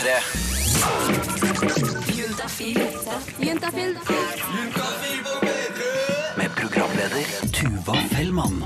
[0.00, 0.20] P3.
[3.38, 3.98] Juntafil.
[6.36, 8.64] Med programleder Tuva Fellmann.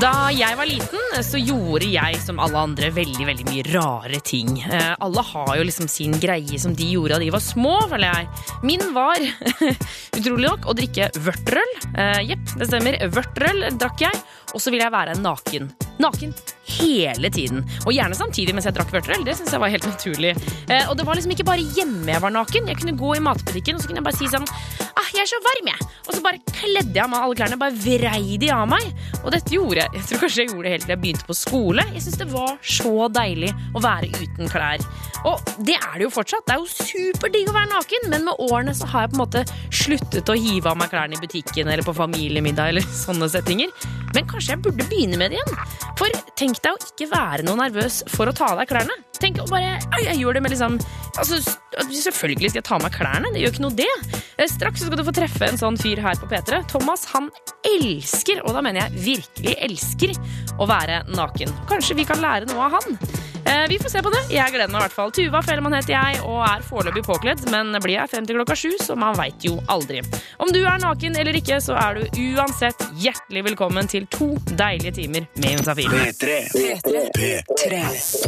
[0.00, 4.58] Da jeg var liten, så gjorde jeg som alle andre veldig veldig mye rare ting.
[4.60, 8.10] Eh, alle har jo liksom sin greie som de gjorde da de var små, føler
[8.10, 8.28] jeg.
[8.66, 9.24] Min var,
[10.18, 11.76] utrolig nok, å drikke vørterøl.
[11.94, 13.00] Eh, Jepp, det stemmer.
[13.14, 14.24] Vørterøl drakk jeg.
[14.54, 15.72] Og så vil jeg være naken.
[16.02, 16.34] Naken
[16.78, 17.62] hele tiden.
[17.84, 19.24] Og gjerne samtidig mens jeg drakk vørterøl.
[19.26, 20.32] Det synes jeg var helt naturlig.
[20.70, 22.70] Eh, og det var liksom ikke bare hjemme jeg var naken.
[22.70, 24.48] Jeg kunne gå i matbutikken og så kunne jeg bare si sånn
[24.94, 25.88] ah, jeg er så varm, jeg.
[26.04, 27.58] Og så bare kledde jeg av meg alle klærne.
[27.60, 28.86] Bare vrei de av meg.
[29.22, 31.38] Og dette gjorde jeg Jeg tror kanskje jeg gjorde det helt til jeg begynte på
[31.38, 31.86] skole.
[31.94, 34.86] Jeg syns det var så deilig å være uten klær.
[35.24, 36.44] Og det er det jo fortsatt.
[36.46, 39.24] Det er jo superdigg å være naken, men med årene så har jeg på en
[39.24, 43.72] måte sluttet å hive av meg klærne i butikken eller på familiemiddag eller sånne settinger.
[44.14, 45.56] Men jeg burde begynne med det igjen.
[45.98, 48.96] For tenk deg å ikke være noe nervøs for å ta av deg klærne.
[49.22, 50.74] Tenk å bare «Oi, Jeg gjør det med liksom
[51.16, 51.38] altså,
[51.88, 53.30] Selvfølgelig skal jeg ta av meg klærne.
[53.32, 53.90] Det gjør ikke noe, det.
[54.36, 56.64] Eh, Straks skal du få treffe en sånn fyr her på P3.
[56.70, 57.30] Thomas han
[57.64, 60.12] elsker, og da mener jeg virkelig elsker,
[60.60, 61.54] å være naken.
[61.70, 62.98] Kanskje vi kan lære noe av han.
[63.44, 64.22] Eh, Vi får se på det.
[64.32, 65.12] Jeg gleder meg i hvert fall.
[65.14, 68.70] Tuva Fellmann heter jeg og er foreløpig påkledd, men blir jeg frem til klokka sju,
[68.80, 70.02] så man veit jo aldri.
[70.40, 74.28] Om du er naken eller ikke, så er du uansett hjertelig velkommen til to
[74.58, 75.90] deilige timer med Juntafil.
[75.90, 76.36] P3.
[77.16, 77.80] P3.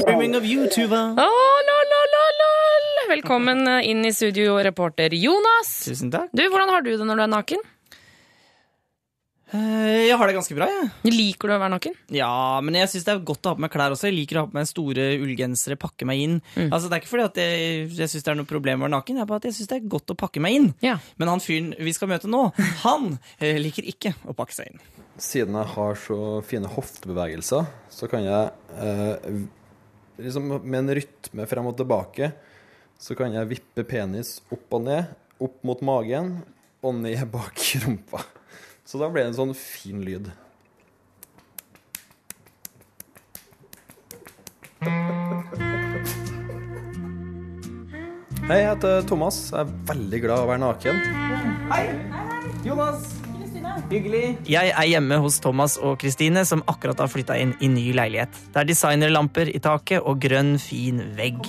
[0.06, 1.03] Dreaming of you, Tuva.
[1.14, 2.91] Oh, lol, lol, lol, lol.
[3.12, 5.73] Velkommen inn i studio, reporter Jonas.
[5.86, 6.33] Tusen takk.
[6.33, 7.64] Du, Hvordan har du det når du er naken?
[9.55, 10.89] Eh, Jeg har det ganske bra, jeg.
[11.12, 11.92] Liker du å være naken?
[12.14, 14.08] Ja, men jeg syns det er godt å ha på meg klær også.
[14.11, 16.34] Jeg liker å ha på meg store ullgensere, pakke meg inn.
[16.66, 18.94] Altså, Det er ikke fordi at jeg, jeg syns det er noe problem å være
[18.97, 20.69] naken, det er bare at jeg syns det er godt å pakke meg inn.
[20.83, 20.97] Ja.
[21.20, 22.42] Men han fyren vi skal møte nå,
[22.83, 23.06] han
[23.39, 24.83] eh, liker ikke å pakke seg inn.
[25.22, 28.50] Siden jeg har så fine hoftebevegelser, så kan jeg
[28.83, 29.39] eh,
[30.27, 32.33] liksom med en rytme frem og tilbake,
[32.98, 36.41] så kan jeg vippe penis opp og ned, opp mot magen
[36.83, 38.24] og ned bak rumpa.
[38.86, 40.30] Så da ble det en sånn fin lyd.
[48.46, 49.51] Hei, jeg heter Thomas.
[49.51, 51.01] Jeg er veldig glad å være naken.
[51.73, 51.86] Hei!
[52.63, 53.08] Jonas!
[53.91, 54.36] Hyggelig.
[54.51, 58.39] Jeg er hjemme hos Thomas og Kristine, som akkurat har flytta inn i ny leilighet.
[58.55, 61.42] Det er designerlamper i taket og grønn, fin vegg.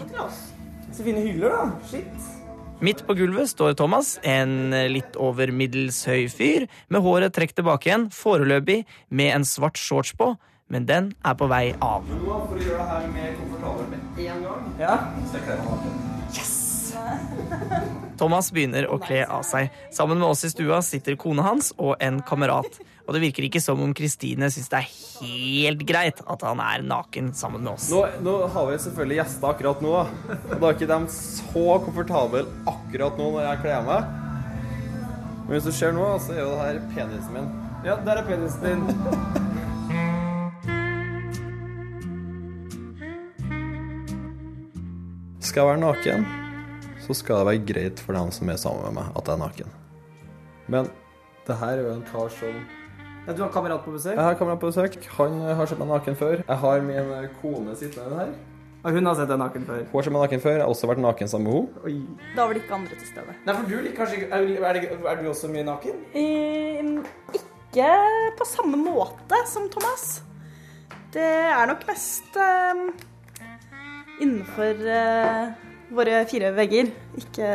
[0.89, 1.69] Så fine hyller, da.
[1.91, 2.36] Shit.
[2.79, 7.89] Midt på gulvet står Thomas, en litt over middels høy fyr, med håret trukket tilbake
[7.89, 10.35] igjen, foreløpig med en svart shorts på,
[10.69, 12.05] men den er på vei av.
[12.05, 14.97] For å gjøre det her mer komfortabelt med en gang, Ja.
[15.31, 16.53] så kler jeg meg Yes!
[18.17, 19.69] Thomas begynner å kle av seg.
[19.93, 22.79] Sammen med oss i stua sitter kona hans og en kamerat.
[23.07, 24.87] Og det virker ikke som om Kristine syns det er
[25.23, 27.87] helt greit at han er naken sammen med oss.
[27.87, 32.43] Nå, nå har vi selvfølgelig gjester akkurat nå, og da er ikke de så komfortable
[32.67, 34.01] akkurat nå når jeg kler av meg.
[35.47, 37.47] Men hvis du ser nå, så er jo det her penisen min.
[37.87, 38.83] Ja, der er penisen din.
[45.39, 46.27] Skal jeg være naken,
[47.05, 49.41] så skal det være greit for dem som er sammen med meg, at jeg er
[49.45, 49.71] naken.
[50.67, 50.91] Men
[51.47, 52.59] det her er jo en kar som
[53.27, 54.15] Ja, du har kamerat på besøk?
[54.15, 54.93] Jeg har kamerat på besøk.
[55.17, 56.43] Han har sett meg naken før.
[56.47, 58.29] Jeg har min kone sittende her.
[58.87, 59.81] Og hun har sett deg naken før.
[59.89, 60.53] Hun har sett meg naken før.
[60.55, 61.81] Jeg har også vært naken sammen med henne.
[61.83, 62.29] Oi.
[62.37, 63.35] Da var det ikke andre til stede.
[63.43, 64.79] Nei, for du liker kanskje ikke er, er,
[65.11, 65.99] er du også mye naken?
[66.21, 66.93] Ehm,
[67.35, 67.89] ikke
[68.39, 70.07] på samme måte som Thomas.
[71.11, 72.85] Det er nok mest ehm,
[74.23, 77.49] innenfor eh, våre fire vegger, ikke,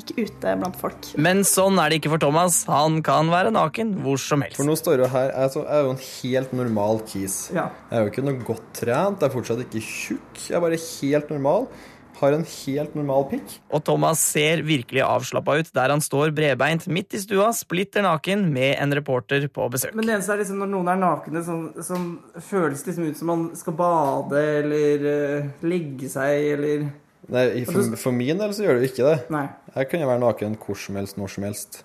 [0.00, 1.10] ikke ute blant folk.
[1.20, 2.62] Men sånn er det ikke for Thomas.
[2.70, 4.58] Han kan være naken hvor som helst.
[4.60, 5.32] For nå står jo her.
[5.32, 7.40] Jeg er, jeg er jo en helt normal kis.
[7.54, 7.68] Ja.
[7.90, 9.20] Jeg er jo ikke noe godt trent.
[9.20, 10.46] Jeg er fortsatt ikke tjukk.
[10.46, 11.68] Jeg er bare helt normal.
[12.14, 13.56] Har en helt normal pikk.
[13.74, 18.46] Og Thomas ser virkelig avslappa ut der han står bredbeint midt i stua, splitter naken,
[18.54, 19.96] med en reporter på besøk.
[19.98, 22.06] Men det eneste er liksom når noen er nakne, som, som
[22.38, 26.86] føles liksom ut som man skal bade eller uh, legge seg eller
[27.32, 29.16] Nei, for, for min del så gjør det jo ikke det.
[29.32, 29.46] Nei.
[29.78, 31.78] Jeg kan jo være naken hvor som helst, når som helst.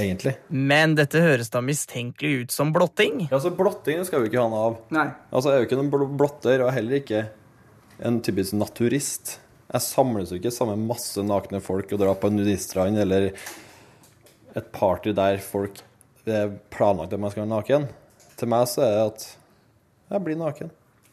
[0.00, 0.32] Egentlig.
[0.48, 3.26] Men dette høres da mistenkelig ut som blotting.
[3.30, 4.78] Ja, så Blotting skal vi ikke ha noe av.
[4.96, 5.04] Nei.
[5.30, 7.20] Altså, Jeg er jo ikke noen bl- blotter, og er heller ikke
[8.08, 9.34] en typisk naturist.
[9.72, 13.30] Jeg samles jo ikke sammen med masse nakne folk og drar på en nudiststrand eller
[14.56, 15.78] et party der folk
[16.26, 17.86] det er planlagt at man skal være naken.
[18.38, 19.28] Til meg så er det at
[20.12, 20.70] jeg blir naken.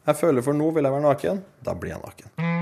[0.08, 1.44] Jeg føler for nå vil jeg være naken.
[1.66, 2.59] Da blir jeg naken.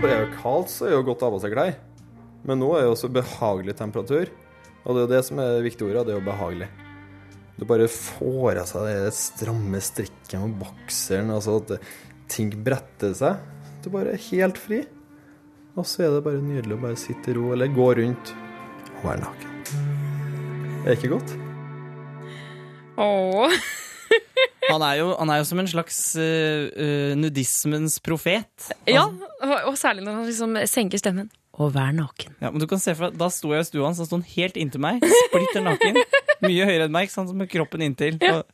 [0.00, 1.74] Når det er jo kaldt, så er det jo godt å ha på seg klær.
[2.48, 4.30] Men nå er det jo så behagelig temperatur.
[4.80, 6.68] Og det er jo det som er det viktige ordet, det er jo behagelig.
[7.58, 11.74] Du bare får av seg det stramme strikken og bokseren, altså at
[12.32, 13.42] ting bretter seg.
[13.84, 14.78] Du bare er helt fri.
[15.76, 18.32] Og så er det bare nydelig å bare sitte i ro, eller gå rundt
[18.94, 19.60] og være naken.
[20.80, 21.36] Er det ikke godt?
[23.04, 23.60] Åh.
[24.70, 28.70] Han er jo, han er jo som en slags eh, nudismens profet.
[28.88, 31.30] Ja, og, og særlig når han liksom senker stemmen.
[31.60, 32.36] Og vær naken.
[32.40, 34.20] Ja, men du kan se for deg, Da sto jeg i stua hans, han sto
[34.36, 35.98] helt inntil meg, splitter naken.
[36.46, 38.16] Mye høyere enn meg, ikke sant, med kroppen inntil.
[38.30, 38.46] Og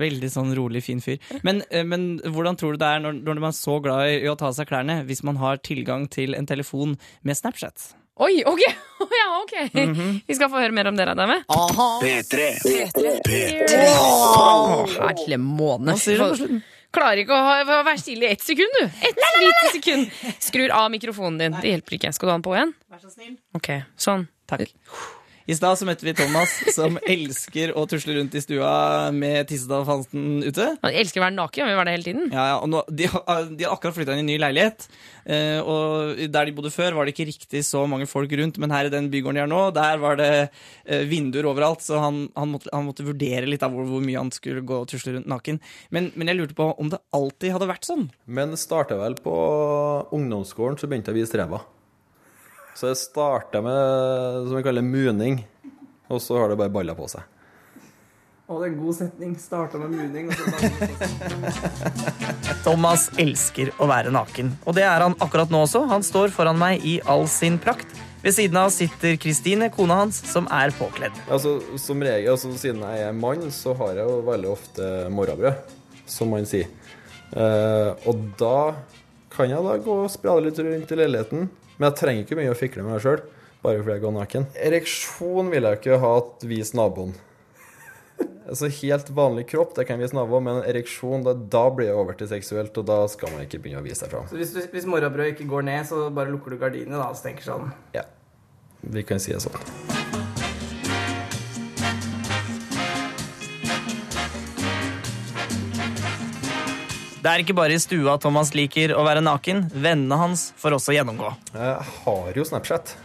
[0.00, 1.18] veldig sånn rolig, fin fyr.
[1.46, 4.30] Men, eh, men hvordan tror du det er når, når man er så glad i
[4.30, 6.96] å ta av seg klærne, hvis man har tilgang til en telefon
[7.26, 7.92] med Snapchat?
[8.20, 8.60] Oi, ok!
[9.20, 9.54] ja, ok.
[10.26, 11.38] Vi skal få høre mer om dere, dame.
[11.48, 12.50] P3.
[12.60, 13.14] P3.
[13.24, 13.78] P3.
[13.96, 15.94] Oh, herlig måne.
[16.92, 18.84] Klarer ikke å, å være stille i ett sekund, du.
[19.08, 20.12] Ett lite sekund.
[20.44, 21.56] Skrur av mikrofonen din.
[21.62, 22.12] Det hjelper ikke.
[22.12, 22.74] Skal du ha den på igjen?
[22.92, 23.34] Vær så snill.
[23.56, 24.28] Ok, sånn.
[24.52, 24.68] Takk.
[25.50, 30.42] I stad så møtte vi Thomas, som elsker å tusle rundt i stua med tissedalfanten
[30.46, 30.68] ute.
[30.84, 32.28] Han elsker å være naken, han vil være det hele tiden.
[32.34, 34.86] Ja, ja, og nå, de, har- de har akkurat flytta inn i en ny leilighet.
[35.26, 38.58] Eh, og der de bodde før, var det ikke riktig så mange folk rundt.
[38.62, 41.82] Men her i den bygården de har nå, der var det eh, vinduer overalt.
[41.86, 44.80] Så han, han, måtte, han måtte vurdere litt av hvor, hvor mye han skulle gå
[44.84, 45.58] og tusle rundt naken.
[45.94, 48.08] Men, men jeg lurte på om det alltid hadde vært sånn.
[48.30, 49.36] Men starta vel på
[50.14, 51.62] ungdomsskolen, så begynte jeg å vise ræva.
[52.74, 55.42] Så jeg starta med som vi kaller muning,
[56.08, 57.26] og så har det bare balla på seg.
[58.48, 59.34] Å, det er en god setning.
[59.40, 60.28] Starta med muning.
[60.28, 61.52] Og så bare...
[62.66, 65.84] Thomas elsker å være naken, og det er han akkurat nå også.
[65.92, 67.88] Han står foran meg i all sin prakt.
[68.22, 71.16] Ved siden av sitter Kristine, kona hans, som er påkledd.
[71.32, 75.72] Altså, som regel, altså, Siden jeg er mann, så har jeg jo veldig ofte morrabrød,
[76.06, 76.70] som man sier.
[77.32, 78.74] Eh, og da
[79.32, 81.50] kan jeg da gå og sprade litt rundt i leiligheten.
[81.78, 83.22] Men jeg trenger ikke mye å fikle med meg sjøl,
[83.64, 84.48] bare fordi jeg går naken.
[84.70, 87.14] Ereksjon vil jeg ikke ha at vis naboen.
[88.42, 92.18] Altså Helt vanlig kropp, det kan vise naboen, men ereksjon, da, da blir det over
[92.18, 94.26] til seksuelt, og da skal man ikke begynne å vise seg fram.
[94.30, 97.18] Så hvis, du, hvis morrabrød ikke går ned, så bare lukker du gardinene da, og
[97.18, 98.04] så tenker sånn Ja,
[98.82, 100.21] vi kan si det sånn.
[107.22, 109.68] Det er ikke bare i stua Thomas liker å være naken.
[109.70, 111.28] Vennene hans får også gjennomgå.
[111.54, 112.96] Jeg har jo Snapchat.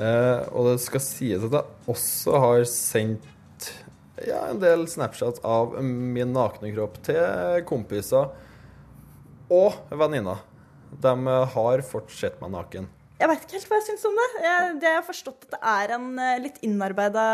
[0.00, 3.68] Eh, og det skal sies at jeg også har sendt
[4.26, 8.32] ja, en del Snapchat av min nakne kropp til kompiser
[9.46, 10.42] og venninner.
[10.90, 11.14] De
[11.54, 12.90] har fått sett meg naken.
[13.20, 14.28] Jeg veit ikke helt hva jeg syns om det.
[14.42, 17.28] Jeg, det jeg har forstått at det er en eh, litt innarbeida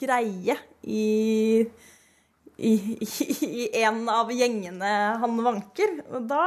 [0.00, 0.56] greie
[0.88, 1.04] i,
[2.58, 5.92] i, i, i en av gjengene han vanker.
[6.10, 6.44] Og da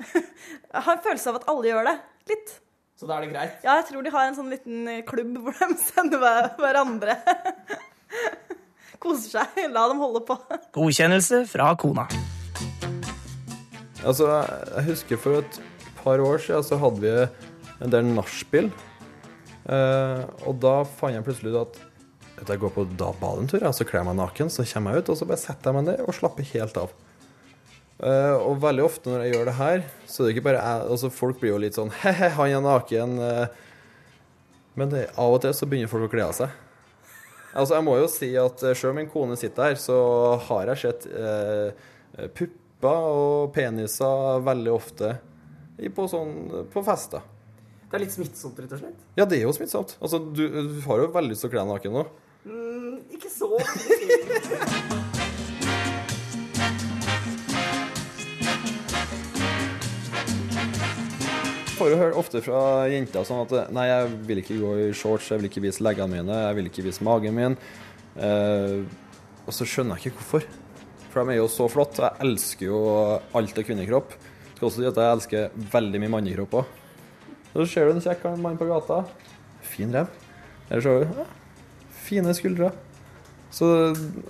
[0.84, 1.96] har en følelse av at alle gjør det.
[2.32, 2.52] Litt.
[3.00, 3.54] Så da er det greit.
[3.64, 7.16] Ja, jeg tror de har en sånn liten klubb hvor de sender hver- hverandre.
[9.00, 9.62] Koser seg.
[9.72, 10.36] La dem holde på.
[10.76, 12.04] Godkjennelse fra kona.
[14.04, 14.26] Altså,
[14.76, 15.58] jeg husker for et
[16.00, 17.14] par år siden så hadde vi
[17.84, 18.68] en del nachspiel.
[19.70, 21.80] Eh, og da fant jeg plutselig ut at
[22.40, 24.64] vet jeg går på da bade en tur, ja, så kler jeg meg naken, så
[24.72, 26.94] kommer jeg ut, og så bare setter jeg meg ned og slapper helt av.
[28.00, 30.84] Uh, og veldig ofte når jeg gjør det her, så er det ikke bare jeg
[30.94, 33.18] altså Folk blir jo litt sånn He-he, han er naken.
[33.20, 33.66] Uh,
[34.80, 36.54] men det, av og til så begynner folk å kle av seg.
[37.50, 39.98] Altså, jeg må jo si at sjøl selv om min kone sitter her, så
[40.46, 45.12] har jeg sett uh, pupper og peniser veldig ofte
[45.92, 46.32] på, sånn,
[46.72, 47.26] på fester.
[47.90, 49.06] Det er litt smittsomt, rett og slett.
[49.18, 49.96] Ja, det er jo smittsomt.
[49.98, 52.04] Altså, du, du har jo veldig lyst til å kle deg naken nå.
[52.44, 53.50] Mm, ikke så
[61.70, 64.88] Jeg får jo høre ofte fra jenter sånn at nei, jeg vil ikke gå i
[64.96, 67.56] shorts, jeg vil ikke vise leggene mine, jeg vil ikke vise magen min.
[68.20, 68.82] Eh,
[69.46, 70.44] og så skjønner jeg ikke hvorfor.
[71.10, 72.04] For de er jo så flotte.
[72.04, 72.82] Jeg elsker jo
[73.36, 74.12] alt av kvinnekropp.
[74.54, 76.76] Skal også si at jeg elsker veldig mye mannekropp òg.
[77.54, 79.00] Så ser du en kjekk mann på gata.
[79.72, 80.12] Fin rev.
[80.68, 81.24] Eller så ja,
[82.10, 82.72] fine skuldre.
[83.50, 83.66] Så,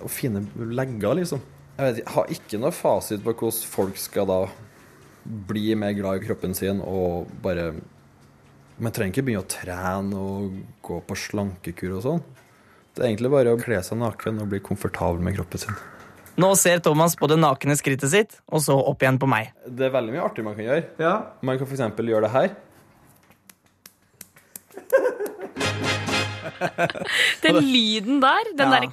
[0.01, 1.43] og fine legger, liksom.
[1.77, 4.41] Jeg, vet, jeg har ikke noe fasit på hvordan folk skal da
[5.25, 7.75] bli mer glad i kroppen sin og bare
[8.81, 12.23] Man trenger ikke begynne å trene og gå på slankekur og sånn.
[12.97, 15.77] Det er egentlig bare å kle seg naken og bli komfortabel med kroppen sin.
[16.41, 19.51] Nå ser Thomas på det nakne skrittet sitt, og så opp igjen på meg.
[19.69, 20.87] Det er veldig mye artig man kan gjøre.
[21.03, 21.13] Ja.
[21.45, 22.01] Man kan f.eks.
[22.01, 22.55] gjøre det her.
[27.45, 28.81] Den lyden der, den Ja.
[28.81, 28.93] derre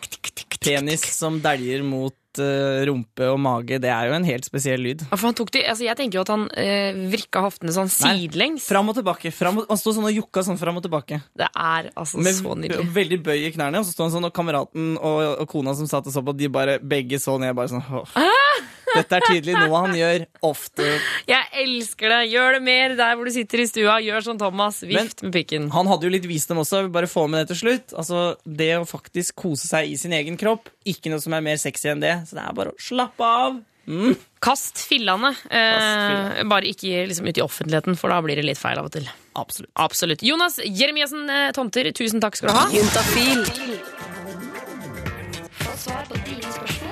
[0.63, 5.03] penis som dæljer mot eh, rumpe og mage, det er jo en helt spesiell lyd.
[5.07, 7.89] Ja, for han tok de, altså jeg tenker jo at han eh, vrikka hoftene sånn
[8.03, 8.57] Nei.
[8.61, 9.31] Fram og tilbake.
[9.33, 11.21] Fram og, han sto sånn og jukka sånn fram og tilbake.
[11.37, 12.89] Det er altså Med så nydelig.
[12.97, 13.81] veldig bøy i knærne.
[13.81, 16.35] Og så sto han sånn, og kameraten og, og kona som satt og så på,
[16.37, 17.55] de bare begge så ned.
[17.57, 18.17] bare sånn, «Åh,
[18.97, 20.89] Dette er tydelig noe han gjør ofte.
[21.29, 22.19] Jeg elsker det!
[22.33, 23.99] Gjør det mer der hvor du sitter i stua.
[24.03, 24.81] Gjør som Thomas.
[24.87, 25.69] Vift med pikken.
[25.75, 26.81] Han hadde jo litt visdom også.
[26.81, 27.95] Jeg vil bare få med det til slutt.
[27.97, 31.57] Altså, Det å faktisk kose seg i sin egen kropp, ikke noe som er mer
[31.61, 32.15] sexy enn det.
[32.29, 33.57] Så det er bare å slappe av.
[34.43, 35.29] Kast fillene.
[35.49, 36.49] Eh, fillene.
[36.51, 39.07] bare ikke liksom, ut i offentligheten, for da blir det litt feil av og til.
[39.39, 39.71] Absolutt.
[39.79, 40.25] Absolutt.
[40.27, 42.67] Jonas Jeremiassen eh, Tomter, tusen takk skal du ha.
[42.75, 43.45] Juntafil.
[45.63, 46.86] Få svar på dine spørsmål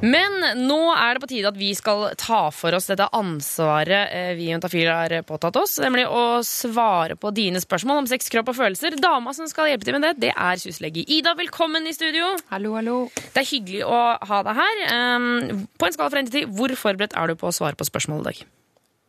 [0.00, 4.30] Men nå er det på tide at vi skal ta for oss dette ansvaret eh,
[4.38, 8.52] vi i Juntafil har påtatt oss, nemlig å svare på dine spørsmål om sex, kropp
[8.52, 8.98] og følelser.
[9.02, 11.34] Dama som skal hjelpe til med det, det er syslege Ida.
[11.38, 12.36] Velkommen i studio.
[12.52, 12.98] Hallo, hallo.
[13.34, 14.84] Det er hyggelig å ha deg her.
[14.92, 17.78] Um, på en skala fra 1 til 10, hvor forberedt er du på å svare
[17.78, 18.46] på spørsmål i dag?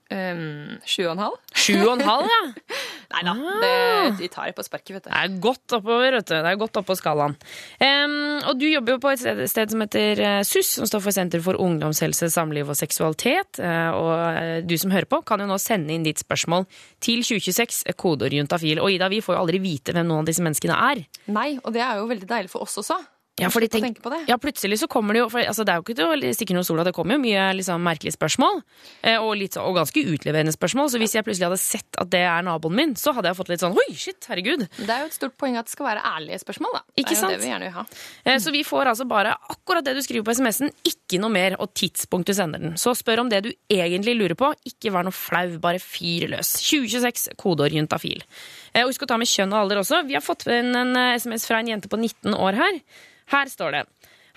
[0.10, 1.36] Um, sju og en halv?
[1.54, 2.40] Sju og en halv, ja.
[3.14, 5.10] Nei da, det- de tar det på sparket, vet du.
[5.12, 6.34] Det er godt oppover, vet du.
[6.34, 7.36] Det er godt oppå skalaen.
[7.82, 8.16] Um,
[8.50, 11.14] og du jobber jo på et sted, sted som heter eh, SUS, som står for
[11.14, 13.62] Senter for ungdomshelse, samliv og seksualitet.
[13.62, 16.66] Uh, og eh, du som hører på, kan jo nå sende inn ditt spørsmål
[17.06, 18.82] til 2026, eh, kodeord juntafil.
[18.82, 21.06] Og Ida, vi får jo aldri vite hvem noen av disse menneskene er.
[21.34, 22.98] Nei, og det er jo veldig deilig for oss også.
[23.42, 24.20] Ja, fordi tenk, på det.
[24.30, 26.80] ja, plutselig så kommer det jo for, altså, Det er jo ikke til å stikke
[26.80, 28.62] at det kommer jo mye liksom, merkelige spørsmål.
[29.04, 30.90] Eh, og, litt, og ganske utleverende spørsmål.
[30.92, 33.50] Så hvis jeg plutselig hadde sett at det er naboen min, så hadde jeg fått
[33.54, 34.66] litt sånn Oi, shit, herregud.
[34.78, 36.84] Det er jo et stort poeng at det skal være ærlige spørsmål, da.
[36.98, 37.32] Ikke det er sant?
[37.32, 37.86] jo det vi gjerne vil ha.
[38.26, 41.56] Eh, Så vi får altså bare akkurat det du skriver på SMS-en, ikke noe mer,
[41.60, 42.76] og tidspunkt du sender den.
[42.78, 46.56] Så spør om det du egentlig lurer på, ikke vær noe flau, bare fyr løs.
[46.70, 48.24] 2026, kodeord juntafil.
[48.74, 50.04] Eh, Og husk å ta med kjønn og alder også.
[50.08, 52.82] Vi har fått inn en SMS fra en jente på 19 år her.
[53.30, 53.84] Her står det.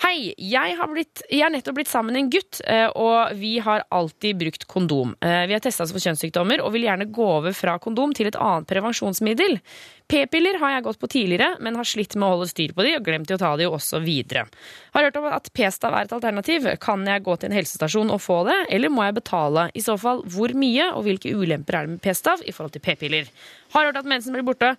[0.03, 3.53] Hei, jeg har, blitt, jeg har nettopp blitt sammen med en gutt, eh, og vi
[3.63, 5.13] har alltid brukt kondom.
[5.23, 8.27] Eh, Vi har testa oss for kjønnssykdommer og vil gjerne gå over fra kondom til
[8.27, 9.61] et annet prevensjonsmiddel.
[10.11, 12.97] P-piller har jeg gått på tidligere, men har slitt med å holde styr på de
[12.97, 14.49] og glemt å ta de også videre.
[14.97, 16.67] Har hørt om at p-stav er et alternativ.
[16.83, 19.69] Kan jeg gå til en helsestasjon og få det, eller må jeg betale?
[19.79, 22.83] I så fall, hvor mye, og hvilke ulemper er det med p-stav i forhold til
[22.83, 23.31] p-piller?
[23.77, 24.75] Har hørt at mensen blir borte,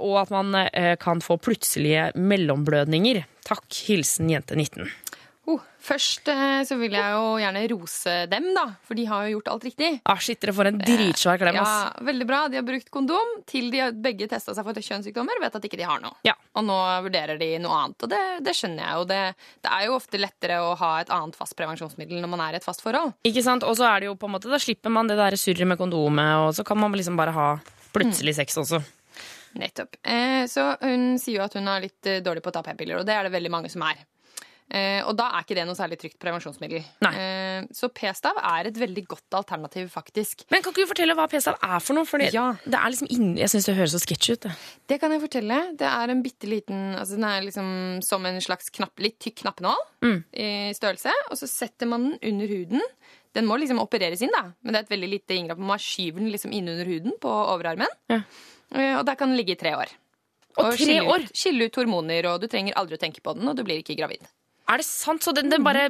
[0.00, 3.24] og at man eh, kan få plutselige mellomblødninger.
[3.46, 3.66] Takk.
[3.86, 4.88] Hilsen jente 19.
[5.46, 9.36] Oh, først eh, så vil jeg jo gjerne rose dem, da, for de har jo
[9.36, 9.90] gjort alt riktig.
[10.02, 11.58] Ah, shit, dere får en dritsvær klem.
[11.60, 12.40] Ja, veldig bra.
[12.50, 15.78] De har brukt kondom til de har begge testa seg for kjønnssykdommer, vet at ikke
[15.78, 16.18] de har noe.
[16.26, 16.34] Ja.
[16.58, 19.06] Og nå vurderer de noe annet, og det, det skjønner jeg jo.
[19.12, 19.22] Det,
[19.62, 22.60] det er jo ofte lettere å ha et annet fast prevensjonsmiddel når man er i
[22.60, 23.14] et fast forhold.
[23.30, 23.62] Ikke sant?
[23.62, 25.78] Og så er det jo på en måte, da slipper man det der surret med
[25.78, 27.48] kondomet, og så kan man liksom bare ha
[27.94, 28.82] plutselig sex også.
[29.58, 29.96] Nettopp.
[30.04, 33.00] Eh, så hun sier jo at hun er litt eh, dårlig på å ta p-piller,
[33.00, 34.04] og det er det veldig mange som er.
[34.66, 36.82] Eh, og da er ikke det noe særlig trygt prevensjonsmiddel.
[37.06, 37.10] Nei.
[37.22, 40.42] Eh, så p-stav er et veldig godt alternativ, faktisk.
[40.50, 42.02] Men kan ikke du fortelle hva p-stav er for noe?
[42.08, 42.48] Fordi Ja.
[42.66, 43.36] det er liksom inn...
[43.38, 44.40] Jeg syns det høres så sketsj ut.
[44.48, 44.54] Det.
[44.90, 45.60] Det kan jeg fortelle.
[45.78, 47.68] Det er en bitte liten altså Den er liksom
[48.02, 50.18] som en slags knapp, litt tykk knappenål Mm.
[50.34, 51.14] i størrelse.
[51.30, 52.82] Og så setter man den under huden.
[53.38, 54.50] Den må liksom opereres inn, da.
[54.64, 55.58] Men det er et veldig lite inngrep.
[55.62, 57.86] Man skyver den liksom inn under huden på overarmen.
[58.10, 58.20] Ja.
[58.74, 59.92] Eh, Og der kan den ligge i tre år.
[60.56, 61.26] Og tre skille år?
[61.26, 63.82] Ut, skille ut hormoner, og du trenger aldri å tenke på den, og du blir
[63.82, 64.24] ikke gravid.
[64.66, 65.22] Er det sant?
[65.22, 65.84] Så den, den bare,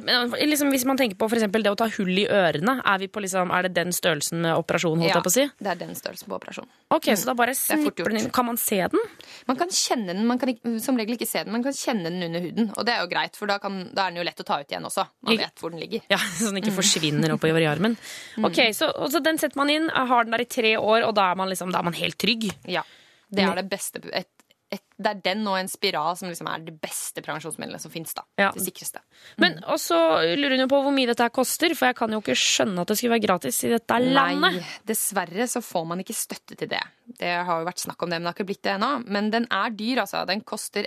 [0.45, 3.23] liksom, hvis man tenker på eksempel det å ta hull i ørene, er, vi på
[3.23, 4.99] liksom, er det den størrelsen med operasjon?
[5.01, 5.45] holdt Ja, jeg på å si?
[5.65, 6.67] det er den størrelsen på operasjon.
[6.93, 8.29] Ok, Så da bare er snipper den inn.
[8.35, 9.01] Kan man se den?
[9.49, 10.53] Man kan kjenne den, man kan
[10.83, 12.69] som regel ikke se den, man kan kjenne den under huden.
[12.77, 14.59] Og det er jo greit, for da, kan, da er den jo lett å ta
[14.61, 15.07] ut igjen også.
[15.25, 16.05] Man vet hvor den ligger.
[16.13, 17.97] Ja, Så den ikke forsvinner oppover i armen.
[18.45, 21.31] Ok, så, så Den setter man inn, har den der i tre år, og da
[21.31, 22.51] er man, liksom, da er man helt trygg.
[22.69, 22.85] Ja.
[23.27, 24.29] Det er det beste et,
[24.71, 28.13] et, Det er den og en spiral som liksom er det beste prevensjonsmiddelet som fins.
[28.39, 28.49] Ja.
[28.51, 28.99] Det sikreste.
[29.39, 29.95] Men og så
[30.35, 32.81] lurer hun jo på hvor mye dette her koster, for jeg kan jo ikke skjønne
[32.81, 34.57] at det skulle være gratis i dette landet.
[34.57, 36.81] Nei, dessverre så får man ikke støtte til det.
[37.21, 38.91] Det har jo vært snakk om det, men det har ikke blitt det ennå.
[39.07, 40.25] Men den er dyr, altså.
[40.27, 40.83] Den koster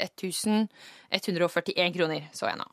[1.10, 2.68] 1141 kroner, så jeg nå.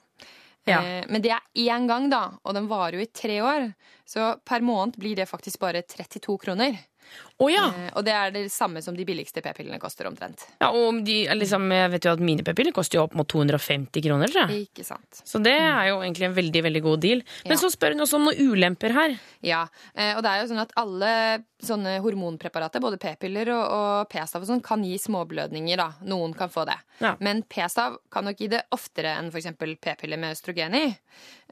[0.68, 0.82] Ja.
[0.84, 3.70] Eh, Men det er én gang, da, og den varer jo i tre år.
[4.06, 6.76] Så per måned blir det faktisk bare 32 kroner.
[7.40, 7.68] Å ja.
[7.70, 10.46] Eh, Og det er det samme som de billigste p-pillene koster omtrent.
[10.62, 10.72] ja!
[10.74, 14.28] Og de, liksom, jeg vet jo at Mine p-piller koster jo opp mot 250 kroner,
[14.32, 14.68] tror jeg.
[14.72, 15.22] Ikke sant.
[15.24, 17.22] Så det er jo egentlig en veldig veldig god deal.
[17.46, 17.62] Men Ja.
[17.62, 19.20] så spør hun også om noen ulemper her.
[19.46, 24.10] Ja, eh, og det er jo sånn at alle sånne hormonpreparater, både p-piller og, og
[24.10, 25.92] p-stav og sånn, kan gi småblødninger, da.
[26.06, 26.76] Noen kan få det.
[27.02, 27.16] Ja.
[27.20, 29.54] Men p-stav kan nok gi det oftere enn f.eks.
[29.82, 30.86] p-piller med østrogen i.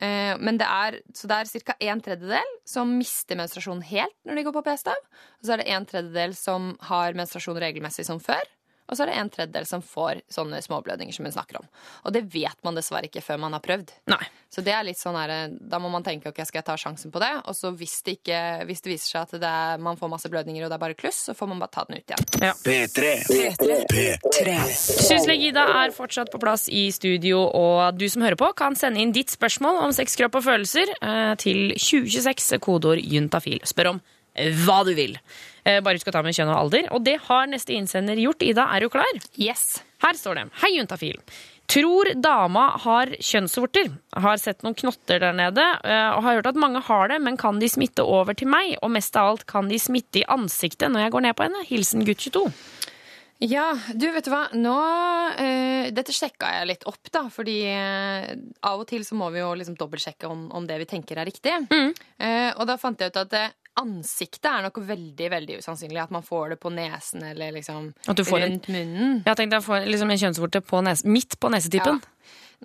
[0.01, 1.75] Eh, Men det er, så det er ca.
[1.79, 4.97] en tredjedel som mister menstruasjonen helt når de går på p-stav.
[5.45, 8.41] Og så er det en tredjedel som har menstruasjon regelmessig som før.
[8.85, 11.67] og så er det en tredjedel som får sånne småblødninger som hun snakker om.
[12.05, 13.93] Og det vet man dessverre ikke før man har prøvd.
[14.13, 14.19] Nei.
[14.53, 17.13] Så det er litt sånn her, da må man tenke ok, skal jeg ta sjansen
[17.13, 17.31] på det?
[17.49, 20.29] Og så hvis det, ikke, hvis det viser seg at det er, man får masse
[20.29, 22.29] blødninger og det er bare kluss, så får man bare ta den ut igjen.
[22.61, 23.09] P3.
[23.89, 24.55] P3.
[24.77, 29.01] Syslege Ida er fortsatt på plass i studio, og du som hører på, kan sende
[29.01, 33.65] inn ditt spørsmål om sex, kropp og følelser eh, til 2026, kodeord juntafil.
[33.65, 34.05] Spør om
[34.65, 35.17] hva du vil.
[35.65, 36.87] Eh, Bare husk å ta med kjønn og alder.
[36.93, 38.43] Og det har neste innsender gjort.
[38.45, 39.19] Ida, er du klar?
[39.39, 39.83] Yes.
[40.03, 40.47] Her står det.
[40.61, 41.19] Hei, juntafil.
[41.71, 43.89] Tror dama har kjønnsvorter.
[44.21, 47.39] Har sett noen knotter der nede eh, og har hørt at mange har det, men
[47.41, 48.75] kan de smitte over til meg?
[48.85, 51.63] Og mest av alt, kan de smitte i ansiktet når jeg går ned på henne?
[51.71, 52.45] Hilsen gutt 22.
[53.43, 54.73] Ja, du vet du hva, nå
[55.35, 58.29] uh, Dette sjekka jeg litt opp, da, fordi uh,
[58.63, 61.27] av og til så må vi jo liksom dobbeltsjekke om, om det vi tenker er
[61.27, 61.51] riktig.
[61.75, 63.35] Eh, og da fant jeg ut at
[63.79, 66.01] ansiktet er nok veldig veldig usannsynlig.
[66.03, 69.21] At man får det på nesen eller liksom rundt munnen.
[69.25, 72.01] Jeg tenkte jeg får få liksom en kjønnsvorte på midt på nesetippen.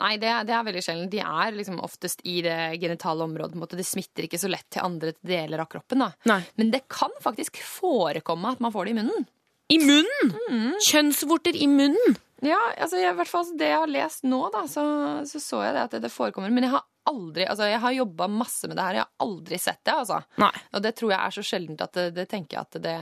[0.01, 1.11] Nei, det, det er veldig sjelden.
[1.13, 3.59] De er liksom oftest i det genitale området.
[3.59, 3.77] måte.
[3.77, 6.07] Det smitter ikke så lett til andre deler av kroppen.
[6.07, 6.41] da.
[6.55, 9.29] Men det kan faktisk forekomme at man får det i munnen.
[9.71, 10.75] I munnen!
[10.83, 12.17] Kjønnsvorter i munnen!
[12.43, 14.83] Ja, altså i hvert fall det jeg har lest nå, da, så
[15.29, 16.51] så, så jeg det at det, det forekommer.
[16.55, 19.59] Men jeg har aldri Altså, jeg har jobba masse med det her, jeg har aldri
[19.61, 20.21] sett det, altså.
[20.43, 20.53] Nei.
[20.77, 22.97] Og det tror jeg er så sjeldent at det, det tenker jeg at det,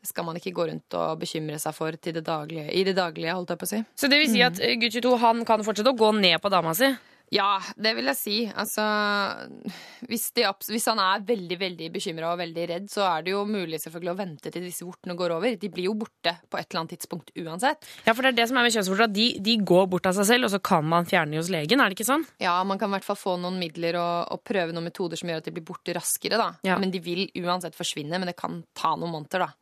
[0.00, 3.36] det skal man ikke gå rundt og bekymre seg for det daglige, i det daglige,
[3.36, 3.82] holdt jeg på å si.
[4.00, 6.52] Så det vil si at eh, gutt 22 han kan fortsette å gå ned på
[6.52, 6.90] dama si?
[7.30, 8.36] Ja, det vil jeg si.
[8.58, 8.82] Altså,
[10.10, 13.44] hvis, de, hvis han er veldig veldig bekymra og veldig redd, så er det jo
[13.46, 15.54] mulig selvfølgelig å vente til disse vortene går over.
[15.60, 17.86] De blir jo borte på et eller annet tidspunkt uansett.
[18.08, 20.18] Ja, for det er det som er med kjønnsvorter, at de, de går bort av
[20.18, 22.26] seg selv, og så kan man fjerne dem hos legen, er det ikke sånn?
[22.42, 25.30] Ja, man kan i hvert fall få noen midler og, og prøve noen metoder som
[25.30, 26.40] gjør at de blir borte raskere.
[26.40, 26.50] da.
[26.66, 26.82] Ja.
[26.82, 29.46] Men de vil uansett forsvinne, men det kan ta noen måneder.
[29.46, 29.54] da.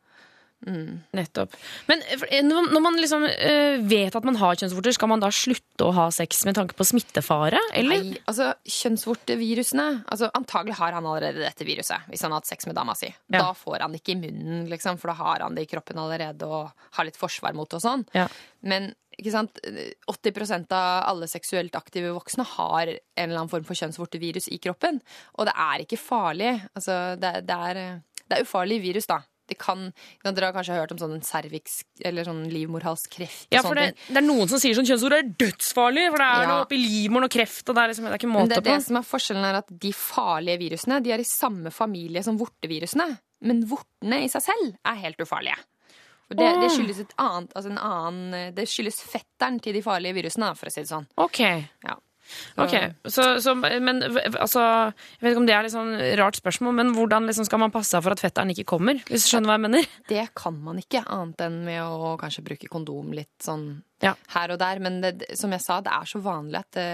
[1.15, 1.53] Nettopp.
[1.87, 5.29] Men eh, eh, når man liksom eh, vet at man har kjønnsvorter, skal man da
[5.31, 8.03] slutte å ha sex med tanke på smittefare, eller?
[8.03, 12.67] Nei, altså Kjønnsvortevirusene altså Antagelig har han allerede dette viruset, hvis han har hatt sex
[12.67, 13.07] med dama si.
[13.31, 13.39] Ja.
[13.39, 16.01] Da får han det ikke i munnen, liksom, for da har han det i kroppen
[16.01, 18.05] allerede og har litt forsvar mot det og sånn.
[18.17, 18.27] Ja.
[18.67, 19.59] Men ikke sant?
[20.11, 25.01] 80% av alle seksuelt aktive voksne har en eller annen form for kjønnsvortevirus i kroppen.
[25.39, 26.53] Og det er ikke farlig.
[26.73, 27.81] Altså, det, det, er,
[28.27, 29.21] det er ufarlig virus, da.
[29.49, 29.87] Det kan,
[30.23, 33.47] Dere har kanskje hørt om sånn cervix eller sånn livmorhalskreft?
[33.51, 36.43] Ja, for det, det er noen som sier sånn kjønnsord er dødsfarlig, for det er
[36.45, 36.51] Ja.
[36.51, 38.69] noe oppi livmoren og kreft, og det er liksom det er ikke måte det, på.
[38.69, 42.37] det som er forskjellen er at De farlige virusene de er i samme familie som
[42.39, 43.09] vortevirusene.
[43.41, 45.55] Men vortene i seg selv er helt ufarlige.
[46.29, 50.13] For det, det skyldes et annet, altså en annen Det skyldes fetteren til de farlige
[50.13, 51.07] virusene, for å si det sånn.
[51.17, 51.39] Ok.
[51.87, 51.95] Ja.
[52.61, 52.75] Ok,
[53.09, 56.93] så, så, men altså Jeg vet ikke om det er litt sånn rart spørsmål, men
[56.95, 59.01] hvordan liksom skal man passe for at fetteren ikke kommer?
[59.09, 59.91] Hvis du skjønner hva jeg mener?
[60.09, 63.69] Det kan man ikke, annet enn med å kanskje bruke kondom litt sånn
[64.01, 64.13] Ja.
[64.35, 64.79] her og der.
[64.79, 66.85] Men det, som jeg sa, det er så vanlig at det,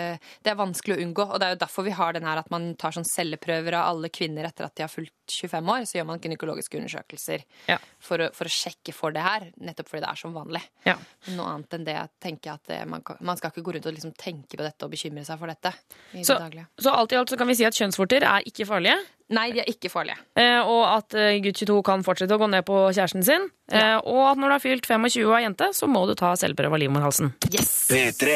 [0.44, 1.26] det er vanskelig å unngå.
[1.34, 3.92] Og det er jo derfor vi har den her at man tar sånn celleprøver av
[3.94, 5.86] alle kvinner etter at de har fulgt 25 år.
[5.90, 7.78] Så gjør man gynekologiske undersøkelser Ja.
[8.00, 9.48] for, å, for å sjekke for det her.
[9.62, 10.64] Nettopp fordi det er så vanlig.
[10.86, 10.98] Ja.
[11.36, 13.90] Noe annet enn det tenker jeg at det, man, kan, man skal ikke gå rundt
[13.90, 15.74] og liksom tenke på dette og bekymre seg for dette.
[16.14, 16.68] i Så, det daglige.
[16.82, 18.98] så alt i alt så kan vi si at kjønnsvorter er ikke farlige,
[19.34, 20.20] Nei, de er ikke farlige.
[20.38, 23.96] eh, og at eh, gutt 22 kan fortsette å gå ned på kjæresten sin, eh,
[24.06, 26.78] og at når du har fylt 25 og er jente, så må du ta selvprøve
[26.78, 27.32] av livmorhalsen.
[27.50, 27.72] Yes!
[27.90, 28.36] P3.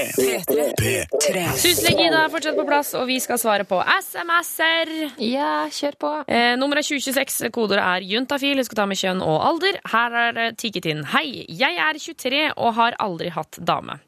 [0.80, 1.44] P3.
[1.62, 4.92] Syslege Ida er fortsatt på plass, og vi skal svare på SMS-er.
[5.22, 6.12] Ja, kjør på.
[6.26, 8.58] Eh, nummeret er 2026, kodeordet er juntafil.
[8.62, 9.78] Husk å ta med kjønn og alder.
[9.94, 11.06] Her er tikket inn.
[11.14, 14.00] Hei, jeg er 23 og har aldri hatt dame.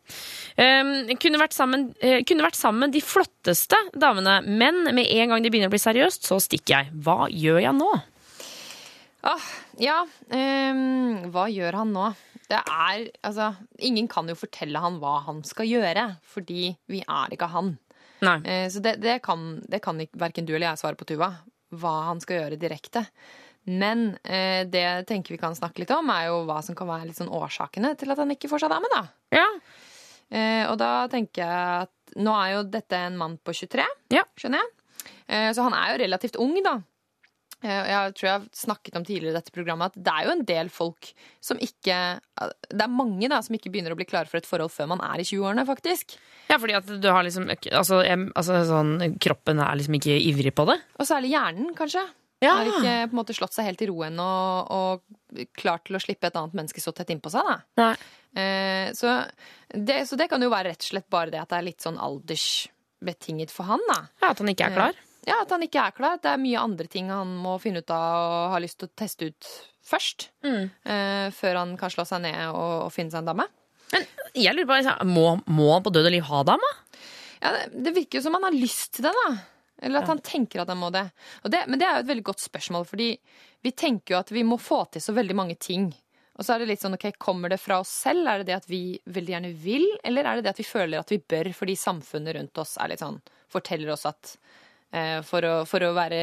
[0.62, 5.43] Um, kunne, vært sammen, uh, kunne vært sammen de flotteste damene, men med en gang
[5.43, 6.91] det begynner å bli seriøst, så stikker jeg.
[7.02, 7.91] Hva gjør jeg nå?
[9.32, 9.47] Åh,
[9.82, 12.12] ja, um, hva gjør han nå?
[12.52, 17.34] Det er, altså, ingen kan jo fortelle han hva han skal gjøre, fordi vi er
[17.34, 17.78] ikke han.
[18.21, 18.38] Nei.
[18.45, 21.32] Eh, så det, det kan, det kan ikke, hverken du eller jeg svare på, Tuva,
[21.80, 23.06] hva han skal gjøre direkte.
[23.69, 26.89] Men eh, det jeg tenker vi kan snakke litt om, er jo hva som kan
[26.89, 29.06] være litt sånn årsakene til at han ikke får seg dame, da.
[29.38, 29.47] Ja.
[30.32, 33.84] Eh, og da tenker jeg at nå er jo dette en mann på 23,
[34.15, 34.24] Ja.
[34.39, 34.72] skjønner jeg.
[35.28, 36.78] Eh, så han er jo relativt ung, da.
[37.63, 40.32] Eh, Jeg tror jeg har snakket om tidligere i dette programmet at det er jo
[40.32, 41.98] en del folk som ikke
[42.72, 45.02] Det er mange da som ikke begynner å bli klare for et forhold før man
[45.06, 46.15] er i 20-årene, faktisk.
[46.50, 48.02] ja, fordi at du har liksom altså,
[48.34, 50.80] altså, sånn, Kroppen er liksom ikke ivrig på det?
[51.00, 52.02] Og særlig hjernen, kanskje.
[52.41, 52.56] Ja.
[52.56, 54.72] Har ikke på en måte slått seg helt i ro ennå og,
[55.38, 57.46] og klart til å slippe et annet menneske så tett innpå seg.
[57.46, 57.60] da.
[57.78, 57.96] Nei.
[58.36, 59.17] Eh, så,
[59.74, 61.84] det, så det kan jo være rett og slett bare det at det er litt
[61.84, 63.82] sånn aldersbetinget for han.
[63.89, 64.00] da.
[64.22, 65.00] Ja, At han ikke er klar?
[65.28, 66.17] Ja, At han ikke er klar.
[66.22, 68.96] Det er mye andre ting han må finne ut av og har lyst til å
[68.98, 69.50] teste ut
[69.86, 70.30] først.
[70.44, 73.48] eh, før han kan slå seg ned og, og finne seg en dame.
[73.91, 76.70] Men Jeg lurer på, liksom, Må, må han på død og liv ha dame?
[77.41, 79.32] Ja, det, det virker jo som han har lyst til det, da.
[79.82, 81.08] Eller at han tenker at han må det.
[81.44, 81.63] Og det.
[81.67, 83.08] Men det er jo et veldig godt spørsmål, fordi
[83.65, 85.88] vi tenker jo at vi må få til så veldig mange ting.
[86.39, 88.26] Og så er det litt sånn, ok, Kommer det fra oss selv?
[88.32, 89.86] Er det det at vi veldig gjerne vil?
[90.08, 92.94] Eller er det det at vi føler at vi bør fordi samfunnet rundt oss er
[92.94, 93.20] litt sånn,
[93.52, 94.38] forteller oss at
[94.96, 96.22] eh, for, å, for å være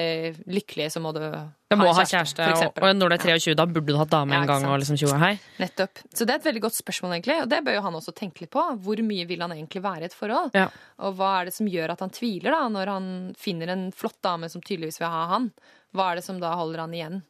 [0.49, 2.89] lykkelig så må du Du må ha kjæreste, for og, eksempel.
[2.89, 4.65] og når du er 23, da burde du hatt dame Ja, en gang.
[4.73, 5.33] og liksom tjoa hei.
[5.61, 6.01] Nettopp.
[6.09, 7.39] Så det er et veldig godt spørsmål, egentlig.
[7.45, 8.65] Og det bør jo han også tenke litt på.
[8.89, 10.57] Hvor mye vil han egentlig være i et forhold?
[10.57, 10.71] Ja.
[11.05, 14.19] Og hva er det som gjør at han tviler, da, når han finner en flott
[14.25, 15.53] dame som tydeligvis vil ha han?
[15.93, 17.21] Hva er det som da holder han igjen?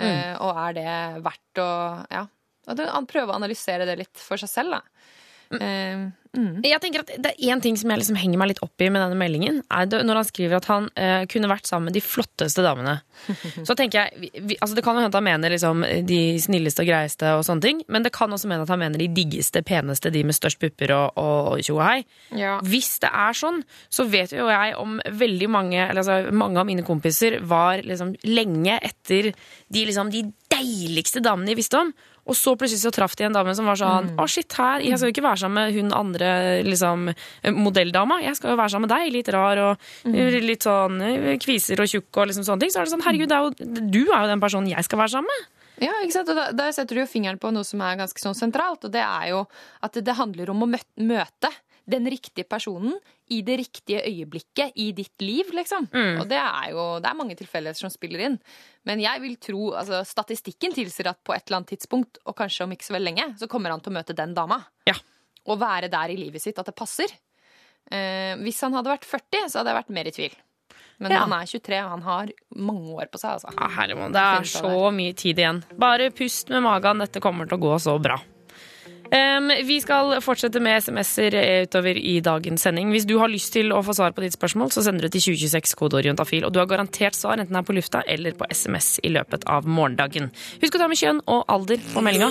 [0.00, 1.70] Eh, og er det verdt å
[2.10, 2.26] Ja.
[2.70, 4.82] Prøver å analysere det litt for seg selv, da.
[5.50, 6.02] Eh,
[6.36, 6.60] mm.
[6.62, 8.86] Jeg tenker at Det er én ting som jeg liksom henger meg litt opp i
[8.92, 9.60] med denne meldingen.
[9.66, 13.00] Er det når han skriver at han uh, kunne vært sammen med de flotteste damene.
[13.68, 16.84] Så tenker jeg, vi, vi, altså Det kan jo hende han mener liksom de snilleste
[16.84, 19.62] og greieste, og sånne ting men det kan også mene at han mener de diggeste,
[19.66, 21.98] peneste, de med størst pupper og tjo og hei.
[22.38, 22.58] Ja.
[22.64, 23.60] Hvis det er sånn,
[23.90, 28.14] så vet jo jeg om veldig mange eller altså, Mange av mine kompiser var liksom
[28.28, 31.92] lenge etter de, liksom, de deiligste damene de visste om.
[32.28, 34.98] Og så plutselig så traff de en dame som var sånn Å, shit, her, jeg
[34.98, 36.32] skal jo ikke være sammen med hun andre
[36.66, 37.08] liksom,
[37.56, 38.20] modelldama.
[38.24, 40.18] Jeg skal jo være sammen med deg, litt rar og mm.
[40.44, 42.74] litt sånn eh, kviser og tjukk og liksom sånne ting.
[42.74, 45.02] Så er det sånn, herregud, det er jo, du er jo den personen jeg skal
[45.02, 45.48] være sammen med.
[45.80, 46.28] Ja, ikke sant?
[46.28, 48.92] Og da, der setter du jo fingeren på noe som er ganske sånn sentralt, og
[48.92, 49.44] det er jo
[49.80, 51.52] at det, det handler om å møte
[51.90, 52.94] den riktige personen
[53.30, 55.88] i det riktige øyeblikket i ditt liv, liksom.
[56.20, 58.38] Og det er jo det er mange tilfeldigheter som spiller inn.
[58.88, 62.64] Men jeg vil tro, altså statistikken tilsier at på et eller annet tidspunkt, og kanskje
[62.66, 64.62] om ikke så veldig lenge, så kommer han til å møte den dama.
[64.88, 64.94] Ja.
[65.46, 67.10] Og være der i livet sitt at det passer.
[67.90, 70.34] Eh, hvis han hadde vært 40, så hadde jeg vært mer i tvil.
[71.00, 71.20] Men Ja.
[71.24, 73.54] han er 23, og han har mange år på seg, altså.
[73.56, 75.62] Ja, herre, det er så mye tid igjen.
[75.78, 78.18] Bare pust med magen, dette kommer til å gå så bra.
[79.10, 82.92] Em, vi skal fortsette med SMS-er utover i dagens sending.
[82.94, 85.34] Hvis du har lyst til å få svar på ditt spørsmål, så sender du til
[85.34, 86.46] 2026 kodeorientafil.
[86.46, 89.46] Og du har garantert svar, enten det er på lufta eller på SMS i løpet
[89.50, 90.30] av morgendagen.
[90.62, 92.30] Husk å ta med kjønn og alder på meldinga.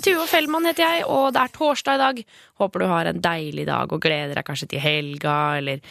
[0.00, 2.22] Tuva Fellmann heter jeg, og det er torsdag i dag.
[2.62, 5.84] Håper du har en deilig dag og gleder deg kanskje til helga, eller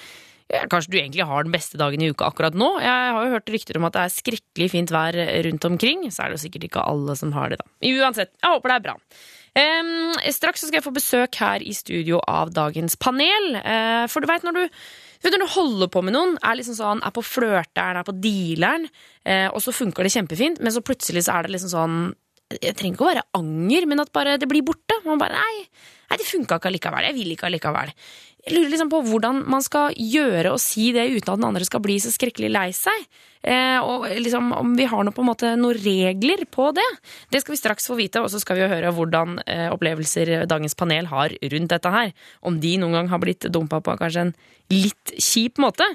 [0.50, 2.72] kanskje du egentlig har den beste dagen i uka akkurat nå.
[2.82, 6.24] Jeg har jo hørt rykter om at det er skrekkelig fint vær rundt omkring, så
[6.24, 7.70] er det jo sikkert ikke alle som har det, da.
[7.90, 8.98] Uansett, jeg håper det er bra.
[9.60, 13.52] Um, straks skal jeg få besøk her i studio av dagens panel.
[13.58, 14.70] Uh, for du veit når
[15.20, 18.86] når du holder på med noen, er liksom sånn, er på flørteren, er på dealeren,
[19.28, 21.98] uh, og så funker det kjempefint, men så plutselig så er det liksom sånn
[22.50, 24.96] Jeg trenger ikke å være anger, men at bare det blir borte.
[25.06, 25.68] Man bare Nei,
[26.10, 27.08] nei det funka ikke allikevel.
[27.10, 27.94] Jeg vil ikke allikevel.
[28.46, 31.66] Jeg lurer liksom på hvordan man skal gjøre og si det uten at den andre
[31.68, 33.08] skal bli så skrekkelig lei seg.
[33.40, 36.88] Eh, og liksom om vi har noe, på en måte, noen regler på det.
[37.32, 40.76] Det skal vi straks få vite, og så skal vi høre hvordan eh, opplevelser dagens
[40.80, 42.14] panel har rundt dette her.
[42.44, 44.34] Om de noen gang har blitt dumpa på kanskje en
[44.72, 45.88] litt kjip måte.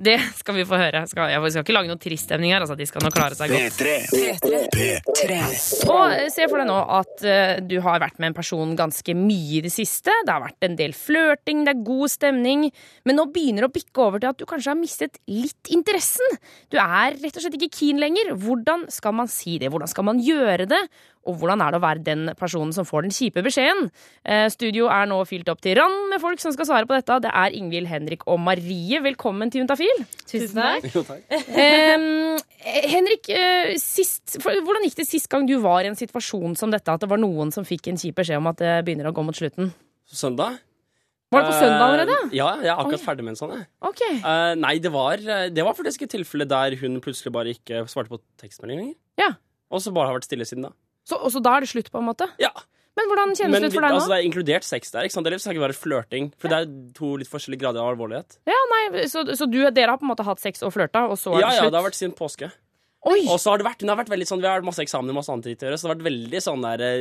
[0.00, 1.02] Det skal vi få høre.
[1.06, 2.64] Skal, jeg skal ikke lage noe trist stemning her.
[2.64, 3.82] Altså, de skal nå klare seg godt.
[5.92, 9.14] Og eh, se for deg nå at uh, du har vært med en person ganske
[9.18, 10.14] mye i det siste.
[10.24, 12.66] Det har vært en del flørting, det er god stemning.
[13.06, 16.40] Men nå begynner det å bikke over til at du kanskje har mistet litt interessen.
[16.72, 18.32] Du er rett og slett ikke keen lenger.
[18.42, 19.70] Hvordan skal man si det?
[19.70, 20.82] Hvordan skal man gjøre det?
[21.28, 23.90] Og hvordan er det å være den personen som får den kjipe beskjeden?
[24.26, 27.20] Eh, studio er nå fylt opp til rand med folk som skal svare på dette.
[27.22, 28.98] Det er Ingvild, Henrik og Marie.
[29.04, 30.02] Velkommen til Juntafil.
[30.26, 30.88] Tusen takk.
[31.62, 32.36] Em,
[32.90, 36.74] Henrik, eh, sist, for, hvordan gikk det sist gang du var i en situasjon som
[36.74, 36.90] dette?
[36.90, 39.24] At det var noen som fikk en kjip beskjed om at det begynner å gå
[39.24, 39.72] mot slutten?
[40.10, 40.58] Søndag?
[41.32, 42.16] Var det på søndag allerede?
[42.26, 43.06] Eh, Ja, jeg er akkurat Oi.
[43.06, 43.54] ferdig med en sånn.
[43.80, 44.18] Okay.
[44.18, 44.24] Ok.
[44.26, 48.10] Eh, nei, det var, det var faktisk et tilfelle der hun plutselig bare ikke svarte
[48.12, 48.96] på tekstmelding lenger.
[49.22, 49.30] Ja.
[49.72, 50.74] Og så bare har vært stille siden da.
[51.08, 52.28] Så, og så da er det slutt, på en måte?
[52.42, 52.52] Ja.
[52.98, 53.98] Men hvordan kjennes Men det ut for deg nå?
[53.98, 55.06] altså, det er inkludert sex der.
[55.08, 55.24] ikke sant?
[55.26, 56.26] Det skal ikke være flørting.
[56.38, 56.66] For det er
[56.98, 58.36] to litt forskjellige grader av alvorlighet.
[58.46, 61.16] Ja, nei, Så, så du, dere har på en måte hatt sex og flørta, og
[61.18, 61.72] så er Ja, det ja, slutt?
[61.72, 62.50] det har vært siden påske.
[63.02, 63.24] Oi!
[63.26, 65.16] Og så har det vært, hun har vært veldig sånn, Vi har hatt masse eksamener
[65.16, 67.00] masse annet å gjøre, så det har vært veldig sånn der eh,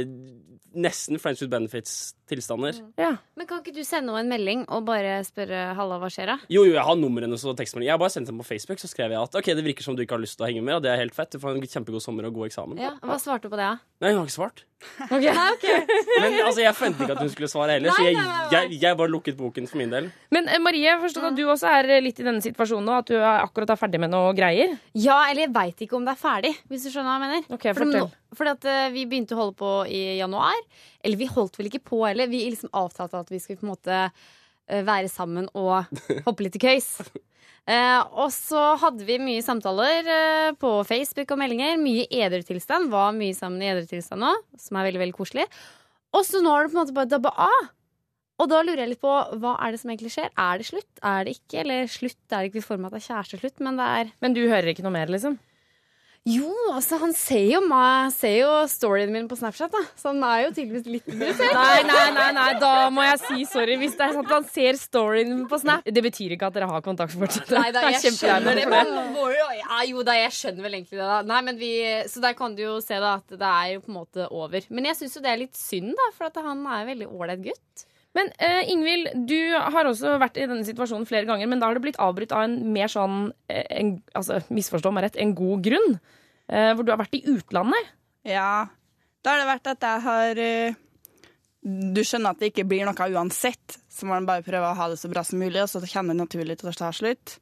[0.71, 2.77] Nesten Friends with Benefits-tilstander.
[2.99, 3.17] Ja.
[3.35, 6.37] Men kan ikke du sende henne en melding og bare spørre halla, hva skjer da?
[6.47, 7.89] Jo, jo, jeg har numrene og tekstmelding.
[7.89, 9.97] Jeg har bare sendt dem på Facebook, så skrev jeg at ok, det virker som
[9.99, 11.35] du ikke har lyst til å henge med, og det er helt fett.
[11.35, 12.79] Du får en kjempegod sommer og god eksamen.
[12.79, 13.79] Ja, Hva svarte du på det, da?
[14.01, 14.63] Nei, hun har ikke svart.
[15.11, 15.65] Nei, ok.
[16.23, 18.15] Men altså, jeg forventet ikke at hun skulle svare heller, så jeg,
[18.53, 20.07] jeg, jeg bare lukket boken for min del.
[20.33, 23.11] Men eh, Marie, jeg forstår at du også er litt i denne situasjonen nå, at
[23.11, 24.77] du er akkurat er ferdig med noe greier.
[24.97, 27.55] Ja, eller jeg veit ikke om det er ferdig, hvis du skjønner hva jeg mener.
[27.57, 28.03] Okay, fordi.
[28.37, 30.61] Fordi at uh, vi begynte å holde på i januar.
[31.03, 32.31] Eller vi holdt vel ikke på heller.
[32.31, 35.91] Vi liksom avtalte at vi skulle på en måte uh, være sammen og
[36.27, 36.93] hoppe litt i køys.
[37.69, 41.77] Uh, og så hadde vi mye samtaler uh, på Facebook og meldinger.
[41.81, 42.89] Mye edrutilstand.
[42.93, 45.45] Var mye sammen i edrutilstand nå, som er veldig veldig koselig.
[46.11, 47.69] Og så nå har det på en måte bare dabba av.
[48.41, 50.31] Og da lurer jeg litt på hva er det som egentlig skjer.
[50.39, 50.89] Er det slutt?
[51.05, 51.61] Er det ikke?
[51.61, 54.13] Eller slutt er det ikke i form av at det er kjæresteslutt, men det er
[54.25, 55.37] Men du hører ikke noe mer, liksom?
[56.29, 59.79] Jo, altså han ser jo, meg, ser jo storyen min på Snapchat, da.
[59.97, 61.55] Så han er jo tydeligvis litt interessert.
[61.57, 63.79] Nei, nei, nei, nei, da må jeg si sorry.
[63.81, 66.59] Hvis det er sånn at han ser storyen min på Snap Det betyr ikke at
[66.59, 67.49] dere har kontakt fortsatt.
[67.57, 68.67] Nei da, jeg er skjønner det.
[68.69, 71.09] for må jo, ja, jo da, jeg skjønner vel egentlig det.
[71.09, 71.71] da Nei, men vi,
[72.13, 74.69] Så der kan du jo se da at det er jo på en måte over.
[74.69, 77.09] Men jeg syns jo det er litt synd, da, for at han er en veldig
[77.09, 77.87] ålreit gutt.
[78.17, 81.77] Men uh, Ingvild, du har også vært i denne situasjonen flere ganger, men da har
[81.77, 85.63] det blitt avbrutt av en mer sånn eh, en, altså, Misforstå meg rett, en god
[85.69, 85.95] grunn.
[86.51, 87.91] Uh, hvor du har vært i utlandet.
[88.27, 88.67] Ja.
[89.23, 90.79] Da har det vært at jeg har uh,
[91.95, 94.89] Du skjønner at det ikke blir noe uansett, så må man bare prøve å ha
[94.91, 97.37] det så bra som mulig, og så kjenner det naturlig til å ta slutt.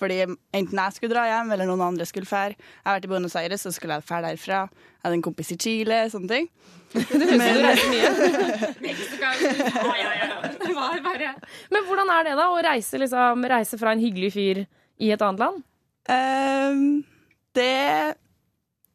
[0.00, 2.56] Fordi enten jeg skulle dra hjem, eller noen andre skulle fære.
[2.56, 4.62] Jeg har vært i Buenos Aires, så skulle jeg fære derfra.
[4.72, 6.48] Jeg hadde en kompis i Chile, sånne ting.
[6.94, 8.08] Reiser mye.
[11.72, 14.64] Men hvordan er det da, å reise, liksom, reise fra en hyggelig fyr
[15.02, 15.62] i et annet land?
[16.10, 17.04] Um,
[17.54, 18.16] det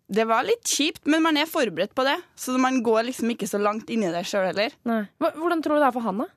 [0.07, 2.15] Det var litt kjipt, men man er forberedt på det.
[2.39, 4.71] Så man går liksom ikke så langt inn i det sjøl heller.
[4.87, 5.01] Nei.
[5.19, 6.27] Hvordan tror du det er for han, da?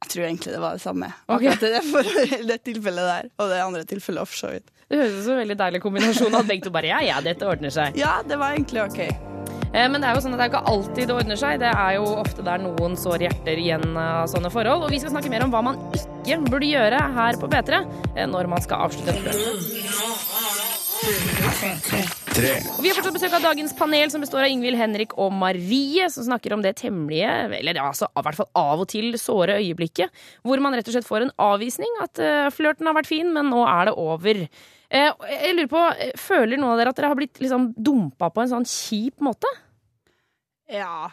[0.00, 1.10] Jeg tror egentlig det var det samme.
[1.28, 1.50] Okay.
[1.52, 2.02] Akkurat det, for
[2.50, 4.70] det tilfellet der, og det andre tilfellet for så vidt.
[4.90, 7.46] Det høres ut som en veldig deilig kombinasjon at begge to bare ja, ja, dette
[7.46, 7.98] ordner seg.
[8.00, 8.98] Ja, det var egentlig OK.
[9.70, 11.60] Eh, Men det er jo sånn at det er ikke alltid det ordner seg.
[11.62, 14.88] Det er jo ofte der noen sår hjerter igjen av sånne forhold.
[14.88, 17.84] Og vi skal snakke mer om hva man ikke burde gjøre her på P3
[18.16, 22.66] eh, når man skal avslutte et flørt.
[22.76, 26.08] Og Vi har fortsatt besøk av dagens panel, som består av Ingvild, Henrik og Marie,
[26.12, 29.58] som snakker om det temmelige, eller ja, altså, i hvert fall av og til såre
[29.60, 30.12] øyeblikket,
[30.46, 31.96] hvor man rett og slett får en avvisning.
[32.04, 34.44] At uh, flørten har vært fin, men nå er det over.
[34.90, 38.30] Uh, jeg lurer på, eh, Føler noen av dere at dere har blitt liksom dumpa
[38.34, 39.50] på en sånn kjip måte?
[40.70, 41.10] Ja.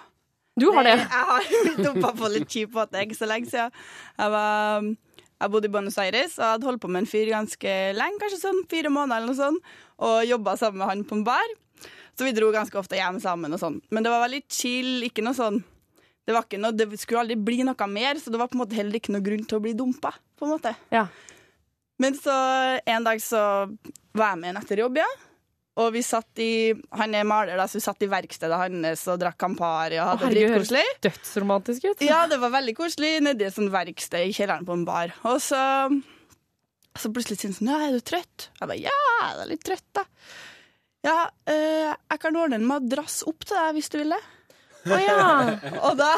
[0.57, 0.95] Du har det.
[0.97, 3.73] Jeg har blitt dumpa på litt kjip måte, ikke så lenge siden.
[4.17, 4.89] Jeg, var,
[5.37, 8.41] jeg bodde i Buenos Aires og hadde holdt på med en fyr ganske lenge, kanskje
[8.41, 9.71] sånn fire måneder eller noe sånt,
[10.01, 11.55] og jobba sammen med han på en bar.
[12.17, 13.77] Så vi dro ganske ofte hjem sammen og sånn.
[13.93, 15.61] Men det var veldig chill, ikke noe sånn
[16.27, 18.65] det, var ikke noe, det skulle aldri bli noe mer, så det var på en
[18.65, 20.11] måte heller ikke noe grunn til å bli dumpa.
[20.37, 20.73] på en måte.
[20.91, 21.05] Ja.
[21.97, 22.33] Men så
[22.85, 23.39] en dag så
[24.11, 25.07] var jeg med en etter jobb, ja.
[25.77, 29.19] Og vi satt i Han er maler, da, så vi satt i verkstedet hans og
[29.21, 30.85] drakk Campari og hadde det dritkoselig.
[31.05, 32.05] dødsromantisk ut.
[32.05, 35.13] Ja, det var veldig koselig nedi et sånt verksted i kjelleren på en bar.
[35.29, 35.61] Og så,
[36.97, 38.49] så plutselig sier han sånn Ja, er du trøtt?
[38.57, 40.07] Jeg bare Ja, jeg er litt trøtt, da.
[41.05, 41.19] Ja,
[41.53, 44.23] øh, jeg kan ordne en madrass opp til deg hvis du vil det.
[44.87, 45.19] Å ja.
[45.85, 46.09] og da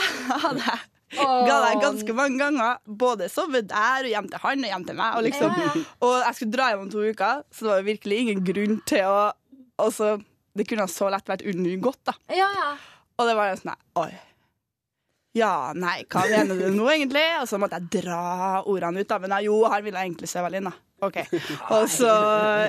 [0.45, 0.79] hadde jeg
[1.17, 4.97] ga deg ganske mange ganger både sove der og hjem til han og hjem til
[4.99, 5.15] meg.
[5.17, 8.43] Og, liksom, og jeg skulle dra hjem om to uker, så det var virkelig ingen
[8.45, 9.23] grunn til å
[9.79, 10.17] altså,
[10.57, 12.15] Det kunne så lett vært unngått, da.
[12.33, 12.71] Ja, ja.
[13.19, 14.11] Og det var jo sånn Oi.
[15.37, 17.21] Ja, nei, hva mener du nå, egentlig?
[17.39, 18.21] Og så måtte jeg dra
[18.65, 19.19] ordene ut, da.
[19.21, 20.73] Men ja, jo, her ville jeg egentlig se vel inn, da.
[21.05, 21.19] OK.
[21.77, 22.09] Og så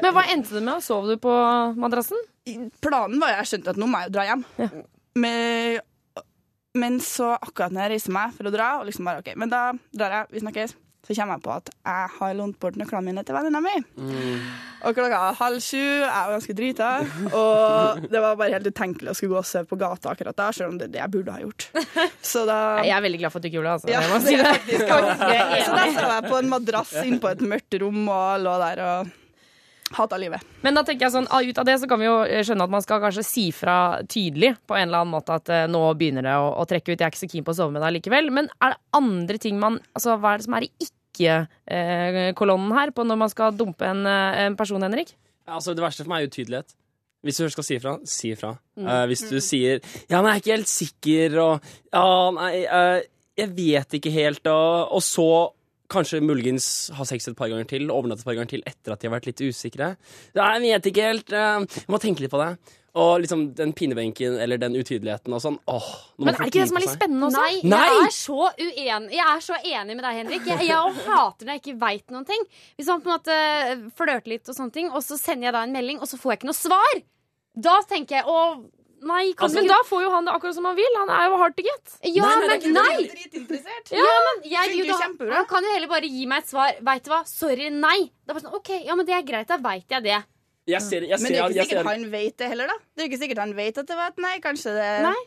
[0.05, 0.85] Men hva endte det med?
[0.85, 1.33] Sov du på
[1.81, 2.21] madrassen?
[2.83, 4.45] Planen var jo Jeg skjønte at nå må jeg jo dra hjem.
[5.21, 5.81] Men,
[6.79, 9.51] men så akkurat når jeg reiser meg for å dra, og liksom bare OK, men
[9.51, 9.65] da
[9.97, 10.77] drar jeg, vi snakkes.
[11.11, 13.73] Så kommer jeg på at jeg har lånt bort nøklene mine til venninna mi.
[14.87, 16.91] Og klokka halv sju, jeg var ganske drita.
[17.35, 20.53] Og det var bare helt utenkelig å skulle gå og sove på gata akkurat da,
[20.55, 21.67] selv om det er det jeg burde ha gjort.
[22.23, 23.79] Så da Jeg er veldig glad for at du ikke gjorde det.
[23.81, 23.91] Altså.
[23.91, 24.55] Ja, jeg må si det det.
[24.55, 28.55] faktisk Så da sov jeg på en madrass inne på et mørkt rom og lå
[28.63, 29.17] der og
[29.99, 30.47] hata livet.
[30.63, 32.63] Men da tenker jeg sånn, ah, ut av det så kan vi jo eh, skjønne
[32.63, 33.75] at man skal kanskje si fra
[34.07, 37.01] tydelig på en eller annen måte at eh, nå begynner det å, å trekke ut.
[37.01, 38.31] Jeg er ikke så keen på å sove med deg likevel.
[38.37, 40.89] Men er det andre ting man Altså, hva er det som er i
[41.21, 45.15] ikke-kolonnen her på når man skal dumpe en, eh, en person, Henrik?
[45.51, 46.77] Altså, det verste for meg er utydelighet.
[47.21, 48.55] Hvis du først skal si ifra, si ifra.
[48.81, 48.87] Mm.
[48.87, 51.61] Uh, hvis du sier 'ja, men jeg er ikke helt sikker', og
[51.93, 53.01] 'ja, nei, uh,
[53.37, 55.53] jeg vet ikke helt', og, og så
[55.91, 59.01] kanskje muligens ha sex et par ganger til, overnatte et par ganger til etter at
[59.01, 59.97] de har vært litt usikre.
[60.39, 62.57] Nei, jeg vet ikke helt, jeg må tenke litt på det.
[62.99, 65.59] Og liksom den pinebenken eller den utydeligheten og sånn.
[65.71, 67.45] Åh, nå Men er det ikke det som er litt spennende også?
[67.45, 67.85] Nei, Nei!
[67.87, 70.49] jeg er så uenig Jeg er så enig med deg, Henrik.
[70.51, 72.45] Jeg, jeg hater når jeg ikke veit noen ting.
[72.75, 73.39] Hvis man på en måte
[74.01, 76.35] flørter litt, og sånne ting Og så sender jeg da en melding, og så får
[76.35, 77.01] jeg ikke noe svar.
[77.71, 78.43] Da tenker jeg å
[79.01, 80.97] Nei, kan Altså, men ikke da får jo han det akkurat som han vil.
[80.99, 81.95] Han er jo hard to get.
[82.13, 83.07] Ja, men nei!
[83.09, 83.95] Dritinteressert.
[83.97, 84.99] Ja, men jeg, jo, da,
[85.39, 86.75] han kan jo heller bare gi meg et svar.
[86.85, 87.23] Veit du hva?
[87.25, 87.97] Sorry, nei.
[88.13, 89.49] Det er bare sånn, OK, ja, men det er greit.
[89.49, 90.19] Da veit jeg det.
[90.69, 92.77] Jeg ser, jeg Men det er ikke sikkert ser, han vet det heller, da.
[92.95, 94.37] Det er ikke sikkert han vet at det var et nei.
[94.45, 95.21] Kanskje det Nei.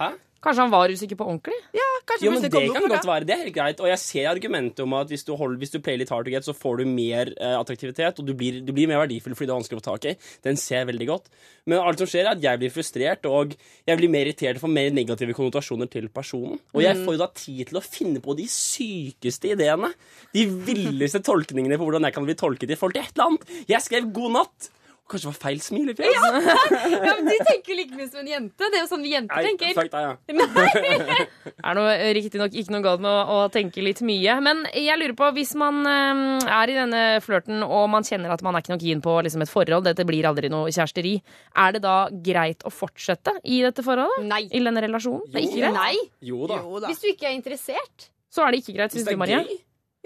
[0.00, 0.08] Hæ?
[0.42, 1.54] Kanskje han var usikker på ordentlig?
[1.72, 2.90] Ja, Kanskje Jo, men Det kan godt det.
[2.90, 3.26] godt være.
[3.28, 3.80] Det er helt greit.
[3.80, 6.32] Og jeg ser argumentet om at hvis du, holder, hvis du player litt hard to
[6.34, 9.46] get, så får du mer eh, attraktivitet, og du blir, du blir mer verdifull fordi
[9.46, 10.16] det er vanskelig å få tak i.
[10.42, 11.30] Den ser jeg veldig godt.
[11.70, 13.54] Men alt som skjer, er at jeg blir frustrert, og
[13.86, 16.58] jeg blir mer irritert og får mer negative konnotasjoner til personen.
[16.74, 17.04] Og jeg Mm.
[17.06, 19.92] får jo da tid til å finne på de sykeste ideene.
[20.34, 23.66] De villeste tolkningene på hvordan jeg kan bli tolket i forhold til et eller annet.
[23.68, 24.70] Jeg skrev 'god natt'.
[25.12, 26.14] Kanskje det var feil smilefjes.
[26.16, 28.68] Ja, men Du tenker jo like mye som en jente.
[28.72, 29.74] Det er jo sånn vi jenter Nei, tenker.
[29.76, 31.26] fuck deg, ja.
[31.68, 34.36] er noe riktignok ikke noe galt med å, å tenke litt mye.
[34.44, 38.44] Men jeg lurer på, hvis man um, er i denne flørten og man kjenner at
[38.46, 41.18] man er ikke noe keen på liksom, et forhold, dette blir aldri noe kjæresteri,
[41.66, 44.24] er det da greit å fortsette i dette forholdet?
[44.30, 44.46] Nei.
[44.48, 45.28] I denne relasjonen?
[45.28, 45.76] Det er ikke greit?
[45.76, 46.08] Nei.
[46.32, 46.62] Jo da.
[46.88, 48.08] Hvis du ikke er interessert.
[48.32, 49.44] Så er det ikke greit, syns du, Marie?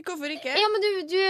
[0.05, 0.53] Hvorfor ikke?
[0.53, 1.21] Ja, men du, du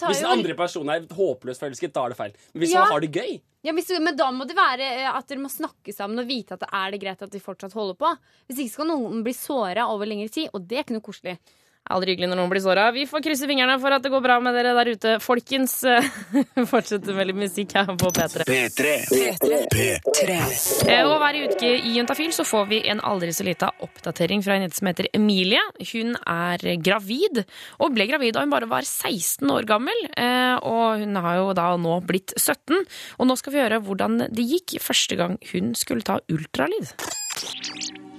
[0.00, 2.32] tar Hvis den jo andre personen er håpløst forelsket, da er det feil.
[2.54, 2.80] Men hvis Ja.
[2.84, 3.34] man har det gøy
[3.64, 6.26] ja, hvis du, Men da må det være eh, at dere må snakke sammen og
[6.28, 8.10] vite at det er det greit at de fortsatt holder på.
[8.48, 11.38] Hvis ikke skal noen bli såra over lengre tid, og det er ikke noe koselig.
[11.92, 12.86] Aldri hyggelig når noen blir såra.
[12.96, 15.10] Vi får krysse fingrene for at det går bra med dere der ute.
[15.20, 15.74] Folkens,
[16.72, 18.46] fortsett med litt musikk her på P3.
[20.88, 24.56] Eh, Og hver uke i Juntafil så får vi en aldri så lita oppdatering fra
[24.56, 25.60] en jente som heter Emilie.
[25.92, 27.42] Hun er gravid,
[27.80, 30.00] og ble gravid da hun bare var 16 år gammel.
[30.16, 32.80] Eh, Og hun har jo da nå blitt 17.
[33.20, 36.94] Og nå skal vi høre hvordan det gikk første gang hun skulle ta ultralyd.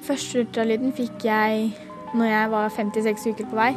[0.05, 1.71] Første ultralyden fikk jeg
[2.15, 3.71] når jeg var 56 uker på vei.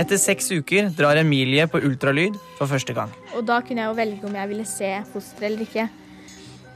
[0.00, 3.10] Etter seks uker drar Emilie på ultralyd for første gang.
[3.36, 5.88] Og da kunne jeg jo velge om jeg ville se fosteret eller ikke.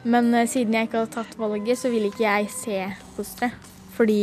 [0.07, 2.83] Men eh, siden jeg ikke hadde tatt valget, så ville ikke jeg se
[3.17, 3.73] fosteret.
[3.97, 4.21] Fordi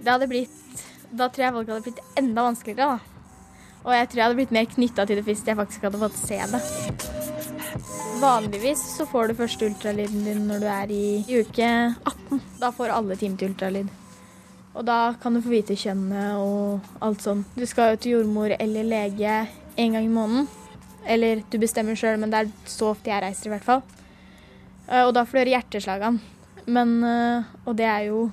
[0.00, 0.56] det hadde blitt
[1.10, 2.98] Da tror jeg valget hadde blitt enda vanskeligere, da.
[3.84, 6.18] Og jeg tror jeg hadde blitt mer knytta til det hvis jeg faktisk hadde fått
[6.20, 7.29] se det.
[8.20, 11.68] Vanligvis så får du første ultralyden din når du er i, i uke
[12.04, 12.40] 18.
[12.60, 13.88] Da får alle time til ultralyd.
[14.74, 17.48] Og da kan du få vite kjønnet og alt sånt.
[17.58, 19.36] Du skal jo til jordmor eller lege
[19.80, 20.48] en gang i måneden.
[21.10, 23.80] Eller du bestemmer sjøl, men det er så ofte jeg reiser, i hvert fall.
[24.86, 26.20] Eh, Og da får du høre hjerteslagene.
[26.70, 28.26] Men eh, Og det er jo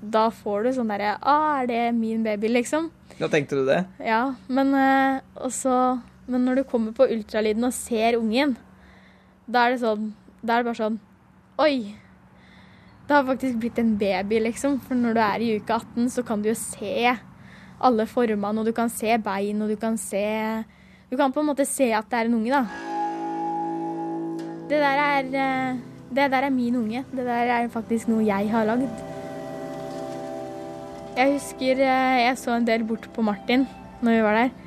[0.00, 2.90] Da får du sånn derre ah, er det min baby, liksom?
[3.18, 3.80] Da tenkte du det?
[4.02, 5.74] Ja, men eh, også
[6.30, 8.54] Men når du kommer på ultralyden og ser ungen,
[9.46, 10.98] da er det sånn Da er det bare sånn
[11.62, 11.94] Oi!
[13.06, 14.78] Det har faktisk blitt en baby, liksom.
[14.86, 17.12] For når du er i uke 18, så kan du jo se
[17.82, 20.22] alle formene, og du kan se bein, og du kan se
[21.10, 22.64] Du kan på en måte se at det er en unge, da.
[24.70, 27.04] Det der er eh, Det der er min unge.
[27.10, 28.88] Det der er faktisk noe jeg har lagd.
[31.16, 33.66] Jeg husker eh, jeg så en del bort på Martin
[34.00, 34.61] når vi var der.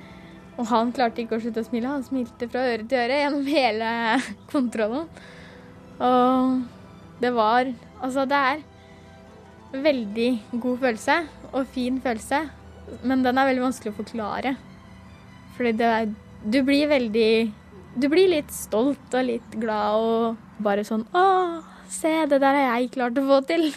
[0.55, 1.91] Og han klarte ikke å slutte å smile.
[1.91, 3.89] Han smilte fra øre til øre gjennom hele
[4.53, 5.09] kontrollen.
[6.03, 6.63] Og
[7.23, 8.59] det var Altså, det er
[9.81, 10.27] veldig
[10.61, 11.15] god følelse
[11.55, 12.41] og fin følelse.
[13.07, 14.55] Men den er veldig vanskelig å forklare.
[15.55, 16.09] Fordi det er
[16.45, 17.29] Du blir veldig
[17.95, 21.23] Du blir litt stolt og litt glad og bare sånn Å,
[21.89, 23.69] se, det der har jeg klart å få til.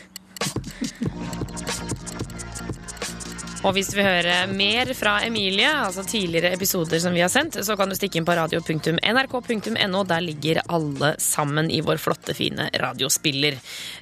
[3.69, 7.59] Og hvis du vil høre mer fra Emilie, altså tidligere episoder som vi har sendt,
[7.67, 10.05] så kan du stikke inn på radio.nrk.no.
[10.09, 13.59] Der ligger alle sammen i vår flotte, fine radiospiller.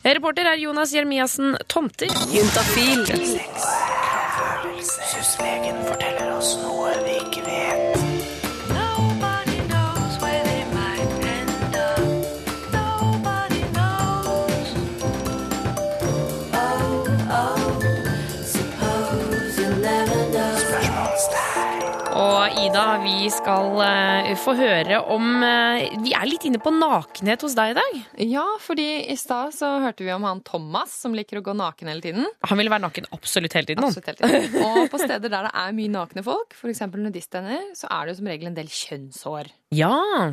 [0.06, 2.14] Reporter er Jonas Jeremiassen Tomter.
[2.30, 3.10] Juntafil.
[4.86, 6.75] Syslegen forteller oss noe
[22.66, 27.54] Ida, vi skal uh, få høre om uh, Vi er litt inne på nakenhet hos
[27.54, 27.98] deg i dag.
[28.26, 31.92] Ja, fordi i stad så hørte vi om han Thomas som liker å gå naken
[31.92, 32.26] hele tiden.
[32.50, 33.86] Han ville være naken absolutt hele tiden.
[33.86, 34.56] Absolutt hele tiden.
[34.66, 36.82] Og på steder der det er mye nakne folk, f.eks.
[36.96, 39.52] nudistender, så er det jo som regel en del kjønnshår.
[39.76, 39.92] Ja.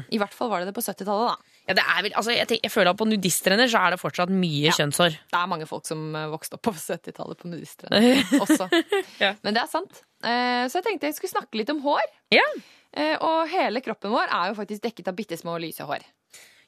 [0.10, 1.60] I hvert fall var det det på 70-tallet, da.
[1.68, 4.02] Ja, det er vel, altså, jeg, tenker, jeg føler at på nudistrenner så er det
[4.02, 5.20] fortsatt mye kjønnshår.
[5.30, 8.72] Det er mange folk som eh, vokste opp på 70-tallet på nudistrenner også.
[9.46, 10.02] Men det er sant.
[10.24, 12.04] Eh, Så jeg tenkte jeg skulle snakke litt om hår.
[12.32, 12.48] Ja.
[13.26, 16.04] Og hele kroppen vår er jo faktisk dekket av bitte små lyse hår.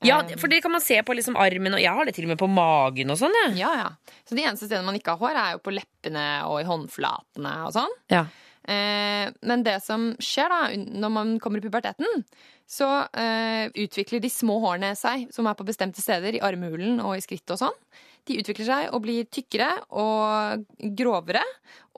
[0.04, 2.34] Ja, for det kan man se på liksom armen, og jeg har det til og
[2.34, 3.36] med på magen og sånn.
[3.44, 3.52] Ja.
[3.56, 4.15] Ja, ja.
[4.28, 7.54] Så de eneste stedene man ikke har hår, er jo på leppene og i håndflatene
[7.68, 7.94] og sånn.
[8.12, 8.26] Ja.
[8.65, 12.25] Eh, men det som skjer da, når man kommer i puberteten,
[12.65, 17.15] så eh, utvikler de små hårene seg, som er på bestemte steder, i armhulen og
[17.15, 17.77] i skrittet og sånn.
[18.25, 20.65] De utvikler seg og blir tykkere og
[20.98, 21.46] grovere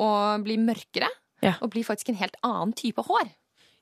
[0.03, 1.07] og blir mørkere.
[1.61, 3.29] Og blir faktisk en helt annen type hår.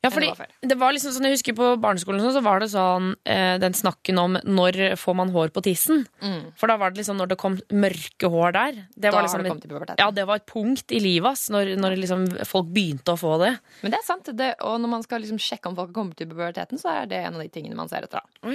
[0.05, 2.59] Ja, fordi det var det var liksom sånn, Jeg husker på barneskolen sånn, så var
[2.61, 6.05] det sånn eh, den snakken om når får man hår på tissen.
[6.21, 6.53] Mm.
[6.55, 8.71] For da var det liksom når det kom mørke hår der.
[8.95, 9.99] Det Da var har liksom det et- kommet i puberteten.
[9.99, 13.39] Ja, det var et punkt i livet ass, når, når liksom folk begynte å få
[13.41, 13.57] det.
[13.81, 14.29] Men det er sant.
[14.35, 17.05] Det, og når man skal liksom sjekke om folk har kommet til puberteten, så er
[17.07, 18.21] det en av de tingene man ser etter.
[18.21, 18.51] da.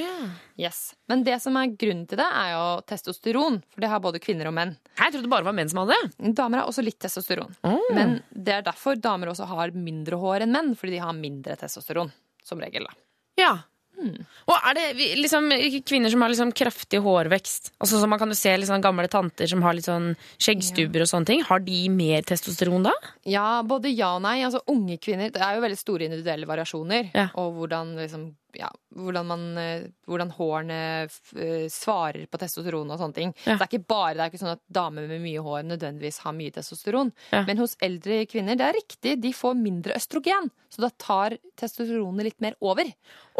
[0.58, 0.94] Yes.
[1.08, 3.62] Men det som er grunnen til det, er jo testosteron.
[3.72, 4.76] For det har både kvinner og menn.
[4.98, 6.34] Jeg trodde det bare var menn som hadde det.
[6.34, 7.54] Damer har også litt testosteron.
[7.94, 11.39] Men det er derfor damer også har mindre hår enn menn, fordi de har mindre
[11.44, 12.12] testosteron.
[12.44, 12.96] Som regel, da.
[13.40, 13.52] Ja.
[14.00, 15.50] Og er det liksom
[15.86, 17.72] kvinner som har liksom kraftig hårvekst?
[17.82, 21.10] Altså så Man kan jo se liksom gamle tanter som har litt sånn skjeggstubber og
[21.10, 21.44] sånne ting.
[21.44, 22.94] Har de mer testosteron da?
[23.28, 24.38] Ja, både ja og nei.
[24.46, 27.10] Altså, unge kvinner Det er jo veldig store individuelle variasjoner.
[27.40, 33.16] Og hvordan, liksom, ja, hvordan, man, eh, hvordan hårene eh, svarer på testosteron og sånne
[33.16, 33.34] ting.
[33.44, 33.54] Ja.
[33.54, 36.20] Så det er ikke bare det er ikke sånn at damer med mye hår nødvendigvis
[36.24, 37.12] har mye testosteron.
[37.30, 37.44] Ja.
[37.48, 40.50] Men hos eldre kvinner, det er riktig, de får mindre østrogen.
[40.70, 42.90] Så da tar testosteronet litt mer over.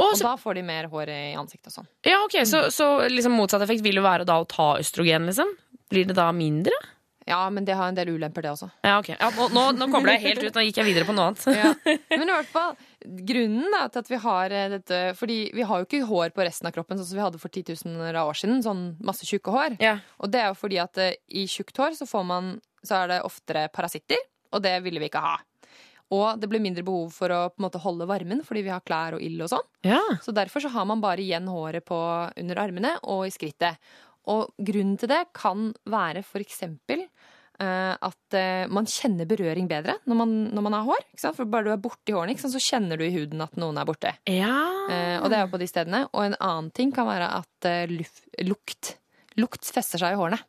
[0.00, 1.90] og da får de mer hår i ansiktet og sånn.
[2.06, 5.52] Ja, ok, Så, så liksom motsatt effekt vil jo være da å ta østrogen, liksom?
[5.90, 6.74] Blir det da mindre?
[7.30, 8.68] Ja, men det har en del ulemper, det også.
[8.82, 9.12] Ja, ok.
[9.14, 10.56] Ja, nå, nå, kobla jeg helt ut.
[10.56, 11.44] Nå gikk jeg videre på noe annet.
[11.54, 11.72] Ja.
[12.20, 12.74] Men i hvert fall,
[13.30, 16.44] grunnen da, til at vi har eh, dette Fordi vi har jo ikke hår på
[16.44, 18.64] resten av kroppen sånn som vi hadde for 10 000 år siden.
[18.66, 19.78] Sånn masse tjukke hår.
[20.20, 23.14] Og det er jo fordi at eh, i tjukt hår så, får man, så er
[23.14, 24.20] det oftere parasitter,
[24.50, 25.38] og det ville vi ikke ha.
[26.10, 28.82] Og det blir mindre behov for å på en måte holde varmen fordi vi har
[28.82, 29.66] klær og ild og sånn.
[30.24, 31.98] Så derfor så har man bare igjen håret på
[32.34, 33.78] under armene og i skrittet.
[34.28, 37.06] Og grunnen til det kan være for eksempel
[37.60, 41.06] eh, at uh, man kjenner berøring bedre når man, når man har hår.
[41.22, 44.12] For bare du er borti hårene, så kjenner du i huden at noen er borte.
[44.90, 46.02] Eh, og det er jo på de stedene.
[46.12, 48.96] Og en annen ting kan være at eh, luf- lukt
[49.38, 50.40] Lukt fester seg i hårene.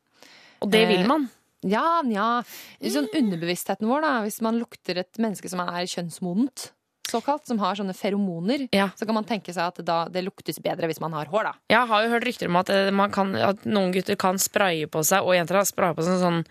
[0.65, 1.27] Og det vil man?
[1.63, 2.41] Ja, nja.
[2.81, 6.71] Sånn underbevisstheten vår, da, hvis man lukter et menneske som er kjønnsmodent,
[7.11, 10.89] såkalt, som har sånne feromoner, så kan man tenke seg at da, det luktes bedre
[10.89, 11.53] hvis man har hår, da.
[11.71, 14.87] Jeg har jo hørt rykter om at, eh, man kan, at noen gutter kan spraye
[14.91, 16.43] på seg, og jenter har spraya på seg sånn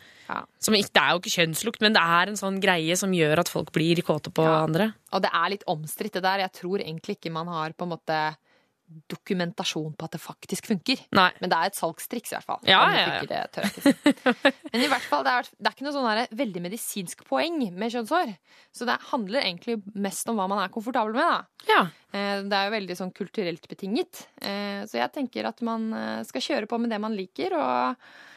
[0.61, 3.41] som ikke, Det er jo ikke kjønnslukt, men det er en sånn greie som gjør
[3.43, 4.93] at folk blir kåte på andre.
[5.11, 6.45] Og det er litt omstridt, det der.
[6.45, 8.19] Jeg tror egentlig ikke man har på en måte
[9.11, 11.01] dokumentasjon på at det faktisk funker.
[11.17, 11.29] Nei.
[11.41, 12.61] Men det er et salgstriks, i hvert fall.
[12.69, 13.65] Ja, ja, ja.
[14.73, 17.61] Men i hvert fall, det er, det er ikke noe sånn her veldig medisinsk poeng
[17.71, 18.33] med kjønnshår.
[18.75, 21.27] Så det handler egentlig mest om hva man er komfortabel med.
[21.27, 21.69] Da.
[21.71, 21.83] Ja.
[22.11, 24.25] Det er jo veldig sånn kulturelt betinget.
[24.43, 27.55] Eh, Så jeg tenker at man eh, skal kjøre på med det man liker.
[27.59, 28.29] og eh,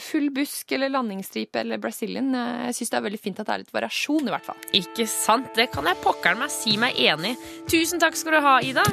[0.00, 2.30] Full busk eller landingsstripe eller Brazilian.
[2.32, 4.60] Jeg syns det er veldig fint at det er litt variasjon, i hvert fall.
[4.78, 5.50] Ikke sant?
[5.58, 7.50] Det kan jeg pokkeren meg si meg enig i.
[7.68, 8.86] Tusen takk skal du ha, Ida.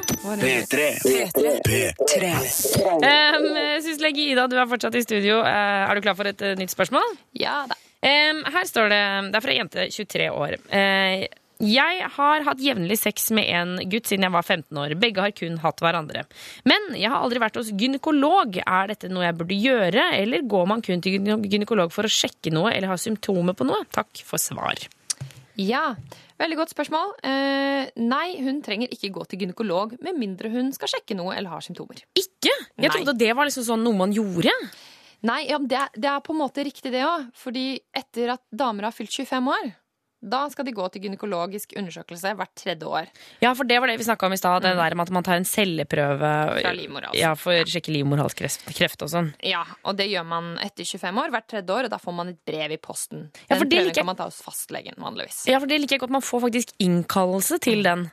[3.06, 3.48] Um,
[3.86, 5.40] Syslege Ida, du er fortsatt i studio.
[5.46, 7.16] Eh, er du klar for et eh, nytt spørsmål?
[7.38, 7.78] Ja da.
[8.06, 9.02] Um, her står det
[9.32, 10.58] Det er fra ei jente 23 år.
[10.70, 11.26] Eh,
[11.62, 14.94] jeg har hatt jevnlig sex med en gutt siden jeg var 15 år.
[15.00, 16.26] Begge har kun hatt hverandre.
[16.68, 18.58] Men jeg har aldri vært hos gynekolog.
[18.60, 22.52] Er dette noe jeg burde gjøre, eller går man kun til gynekolog for å sjekke
[22.52, 23.86] noe eller ha symptomer på noe?
[23.96, 24.84] Takk for svar.
[25.56, 25.94] Ja,
[26.36, 27.14] veldig godt spørsmål.
[27.24, 31.54] Eh, nei, hun trenger ikke gå til gynekolog med mindre hun skal sjekke noe eller
[31.54, 32.04] har symptomer.
[32.20, 32.52] Ikke?
[32.76, 34.52] Jeg trodde det var liksom sånn noe man gjorde.
[35.26, 37.30] Nei, ja, det, er, det er på en måte riktig det òg.
[37.40, 39.72] Fordi etter at damer har fylt 25 år,
[40.22, 43.10] da skal de gå til gynekologisk undersøkelse hvert tredje år.
[43.44, 44.64] Ja, for det var det vi snakka om i stad.
[44.64, 46.30] Det der med at man tar en celleprøve
[46.62, 47.20] Fra livmora, altså.
[47.20, 49.32] ja, for å sjekke livmorhalskreft og sånn.
[49.44, 52.32] Ja, og det gjør man etter 25 år, hvert tredje år, og da får man
[52.32, 53.28] et brev i posten.
[53.36, 55.44] Den Ja, for det prøven liker kan man ta hos fastlegen vanligvis.
[55.50, 56.16] Ja, for det liker jeg godt.
[56.16, 58.08] Man får faktisk innkallelse til den.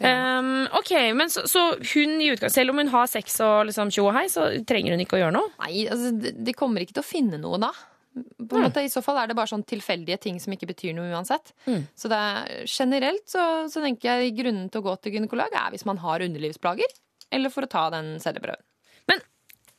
[0.00, 1.60] Um, ok, men så, så
[1.94, 4.94] hun i utgang, Selv om hun har sex og liksom tjo og hei, så trenger
[4.94, 5.52] hun ikke å gjøre noe?
[5.62, 7.70] Nei, altså, de kommer ikke til å finne noe da.
[8.14, 10.94] På en måte, I så fall er det bare sånn tilfeldige ting som ikke betyr
[10.94, 11.50] noe uansett.
[11.98, 15.74] Så det er, generelt så, så tenker jeg grunnen til å gå til gynekolog er
[15.74, 16.94] hvis man har underlivsplager,
[17.34, 18.62] eller for å ta den celleprøven.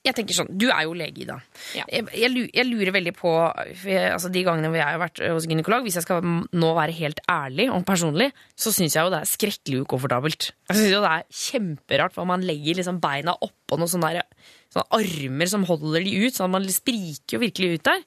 [0.06, 1.40] Jeg tenker sånn, Du er jo lege, Ida.
[1.74, 3.32] Jeg, jeg, jeg lurer veldig på
[3.88, 6.96] jeg, altså De gangene hvor jeg har vært hos gynekolog, hvis jeg skal nå være
[7.00, 10.52] helt ærlig og personlig, så syns jeg jo det er skrekkelig ukomfortabelt.
[10.70, 14.22] Jeg synes jo det er kjemperart hva man legger liksom beina oppå noe sånn der,
[14.76, 16.36] sånne armer som holder de ut.
[16.36, 18.04] sånn at Man spriker jo virkelig ut der.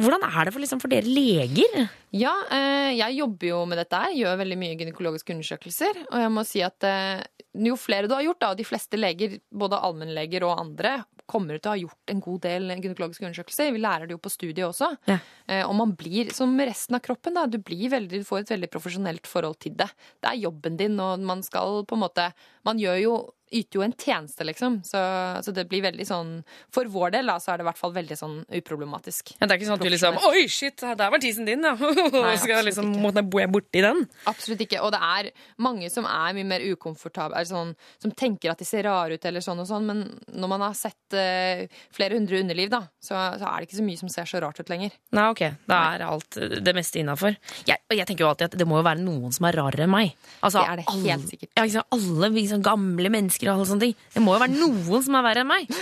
[0.00, 1.88] Hvordan er det for, liksom, for dere leger?
[2.16, 6.06] Ja, eh, jeg jobber jo med dette her, gjør veldig mye gynekologiske undersøkelser.
[6.08, 7.20] Og jeg må si at eh,
[7.68, 11.58] jo flere du har gjort, da, og de fleste leger, både allmennleger og andre, kommer
[11.58, 13.72] til å ha gjort en god del gynekologiske undersøkelser.
[13.74, 14.94] Vi lærer det jo på studiet også.
[15.12, 18.54] Eh, og man blir, som resten av kroppen, da, du, blir veldig, du får et
[18.56, 19.90] veldig profesjonelt forhold til det.
[20.22, 22.30] Det er jobben din, og man skal på en måte
[22.66, 23.12] Man gjør jo
[23.50, 24.80] yter jo en tjeneste, liksom.
[24.86, 25.00] Så,
[25.44, 26.30] så det blir veldig sånn
[26.74, 29.34] For vår del da, så er det i hvert fall veldig sånn uproblematisk.
[29.38, 31.74] Ja, det er ikke sånn at du liksom Oi, shit, der var tisen din, ja!
[32.14, 34.04] Nei, Skal jeg liksom måtte bo borti den?
[34.30, 34.80] Absolutt ikke.
[34.84, 35.30] Og det er
[35.64, 39.44] mange som er mye mer ukomfortable, sånn, som tenker at de ser rare ut, eller
[39.44, 40.02] sånn og sånn, men
[40.34, 43.86] når man har sett uh, flere hundre underliv, da, så, så er det ikke så
[43.86, 44.94] mye som ser så rart ut lenger.
[45.16, 45.44] Nei, ok.
[45.68, 47.36] Da er alt det meste innafor.
[47.68, 49.92] Jeg, jeg tenker jo alltid at det må jo være noen som er rarere enn
[49.94, 50.14] meg.
[50.42, 51.52] Altså, Det er det helt alle- sikkert.
[51.56, 51.86] Ja, sant?
[51.94, 53.96] Alle sånn gamle mennesker og alle sånne ting.
[54.16, 55.78] Det må jo være noen som er verre enn meg.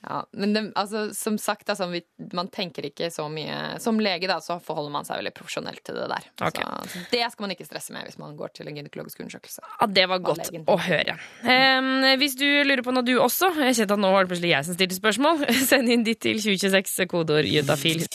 [0.00, 2.00] Ja, men det, altså, som sagt, altså, vi,
[2.32, 5.98] man tenker ikke så mye Som lege da, så forholder man seg veldig profesjonelt til
[6.00, 6.28] det der.
[6.40, 6.64] Okay.
[6.64, 9.60] Så, så det skal man ikke stresse med hvis man går til en gynekologisk undersøkelse.
[9.76, 11.18] Ja, Det var godt å høre.
[11.44, 11.92] Um,
[12.22, 14.70] hvis du lurer på noe du også Jeg kjente at nå var det plutselig jeg
[14.70, 15.44] som stilte spørsmål.
[15.70, 18.06] Send inn ditt til 2026, kodeord juntafil.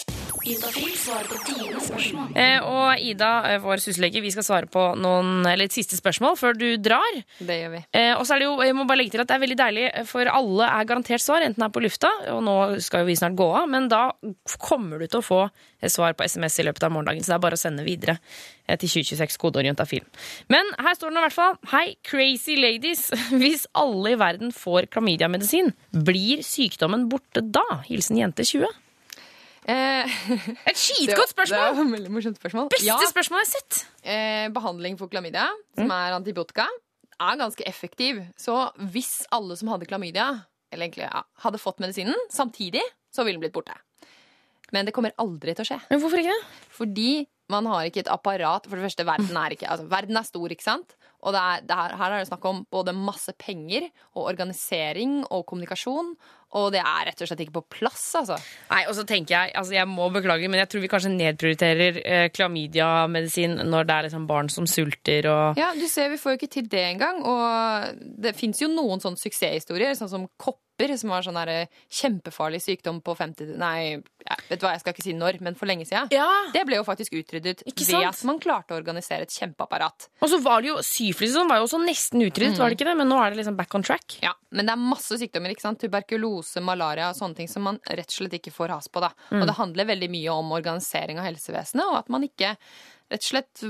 [0.45, 2.33] Juntafil svarer på dine spørsmål.
[2.37, 6.37] Eh, og Ida, eh, vår syslege, vi skal svare på noen, eller et siste spørsmål
[6.37, 7.17] før du drar.
[7.39, 7.81] Det gjør vi.
[7.97, 9.57] Eh, og så er det jo, jeg må bare legge til at det er veldig
[9.57, 13.09] deilig, for alle er garantert svar, enten det er på lufta, og nå skal jo
[13.09, 14.11] vi snart gå av, men da
[14.61, 15.41] kommer du til å få
[15.89, 18.19] svar på SMS i løpet av morgendagen, så det er bare å sende videre
[18.67, 20.05] eh, til 2026 kodeorientafil.
[20.53, 23.07] Men her står det nå i hvert fall, hei, crazy ladies,
[23.41, 25.73] hvis alle i verden får klamydiamedisin,
[26.05, 27.65] blir sykdommen borte da?
[27.89, 28.84] Hilsen jente 20.
[29.65, 31.71] Et skitgodt spørsmål!
[31.71, 32.71] Det var et veldig morsomt spørsmål.
[32.73, 33.79] Beste spørsmålet jeg har sett!
[34.05, 35.47] Eh, behandling for klamydia,
[35.77, 36.67] som er antibiotika,
[37.15, 38.21] er ganske effektiv.
[38.37, 38.57] Så
[38.93, 40.27] hvis alle som hadde klamydia,
[40.71, 43.77] eller egentlig ja, hadde fått medisinen samtidig, så ville den blitt borte.
[44.73, 45.79] Men det kommer aldri til å skje.
[45.91, 46.37] Men hvorfor ikke?
[46.73, 47.09] Fordi
[47.53, 48.65] man har ikke et apparat.
[48.65, 50.95] For det første, verden er ikke altså, Verden er stor, ikke sant?
[51.25, 55.19] Og det er, det her, her er det snakk om både masse penger og organisering
[55.29, 56.15] og kommunikasjon.
[56.55, 58.37] Og det er rett og slett ikke på plass, altså.
[58.71, 61.99] Nei, og så tenker Jeg altså jeg må beklage, men jeg tror vi kanskje nedprioriterer
[62.03, 66.35] eh, klamydia-medisin når det er liksom barn som sulter og Ja, du ser, vi får
[66.35, 67.23] jo ikke til det engang.
[67.27, 70.29] Og det fins jo noen sånne suksesshistorier, sånn som
[70.75, 73.97] kopper, som var sånn der kjempefarlig sykdom på 50 Nei,
[74.49, 76.09] vet du hva, jeg skal ikke si når, men for lenge siden.
[76.53, 80.07] Det ble jo faktisk utryddet ved at man klarte å organisere et kjempeapparat.
[80.21, 82.59] Og så var det jo syfilis og sånn var jo også nesten utryddet, Mm.
[82.59, 82.97] var det ikke det?
[82.97, 84.19] Men nå er det liksom back on track.
[84.21, 85.49] Ja, Men det er masse sykdommer.
[85.51, 85.79] ikke sant?
[85.79, 89.01] Tuberkulose, malaria og sånne ting som man rett og slett ikke får has på.
[89.01, 89.09] da.
[89.31, 89.41] Mm.
[89.41, 92.55] Og det handler veldig mye om organisering av helsevesenet, og at man ikke
[93.15, 93.65] rett og slett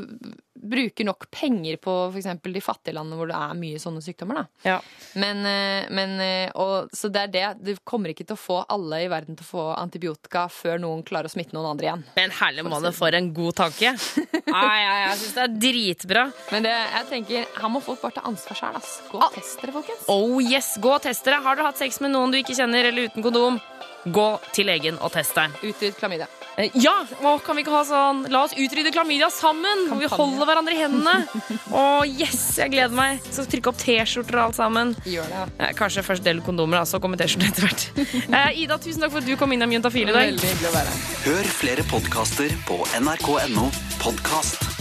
[0.65, 2.29] bruker nok penger på f.eks.
[2.41, 4.39] de fattige landene hvor det er mye sånne sykdommer.
[4.39, 4.71] da.
[4.71, 4.77] Ja.
[5.21, 6.15] Men, eh, men
[6.55, 7.45] og, Så det er det.
[7.61, 11.03] Du kommer ikke til å få alle i verden til å få antibiotika før noen
[11.05, 12.05] klarer å smitte noen andre igjen.
[12.15, 13.93] Men herlig mann, for en god tanke.
[14.55, 16.25] Ai, jeg, jeg syns det er dritbra.
[16.55, 18.79] Men det, jeg tenker, her må folk bare ta ansvar sjøl.
[19.11, 20.07] Gå og test dere, folkens.
[20.11, 21.41] Oh yes, Gå og test dere.
[21.45, 23.59] Har dere hatt sex med noen du ikke kjenner, eller uten kondom,
[24.05, 25.53] gå til legen og test deg.
[25.65, 26.27] Utrydd klamydia.
[26.57, 26.93] Eh, Ja!
[27.25, 29.87] Å, kan vi ikke ha sånn La oss utrydde klamydia sammen!
[29.89, 30.05] Kampanje.
[30.05, 31.15] vi holder hverandre i hendene.
[31.75, 32.57] Å, yes!
[32.61, 33.19] Jeg gleder meg.
[33.33, 34.93] Så trykke opp T-skjorter og alt sammen.
[35.09, 35.41] Gjør det.
[35.59, 35.71] ja.
[35.75, 37.85] Kanskje først del kondomer, da, så kommer T-skjorter etter hvert.
[38.35, 40.31] Eh, Ida, tusen takk for at du kom innom Juntafil i dag.
[40.31, 41.03] Veldig hyggelig å være her.
[41.25, 43.69] Hør flere podkaster på nrk.no
[44.03, 44.74] podkast.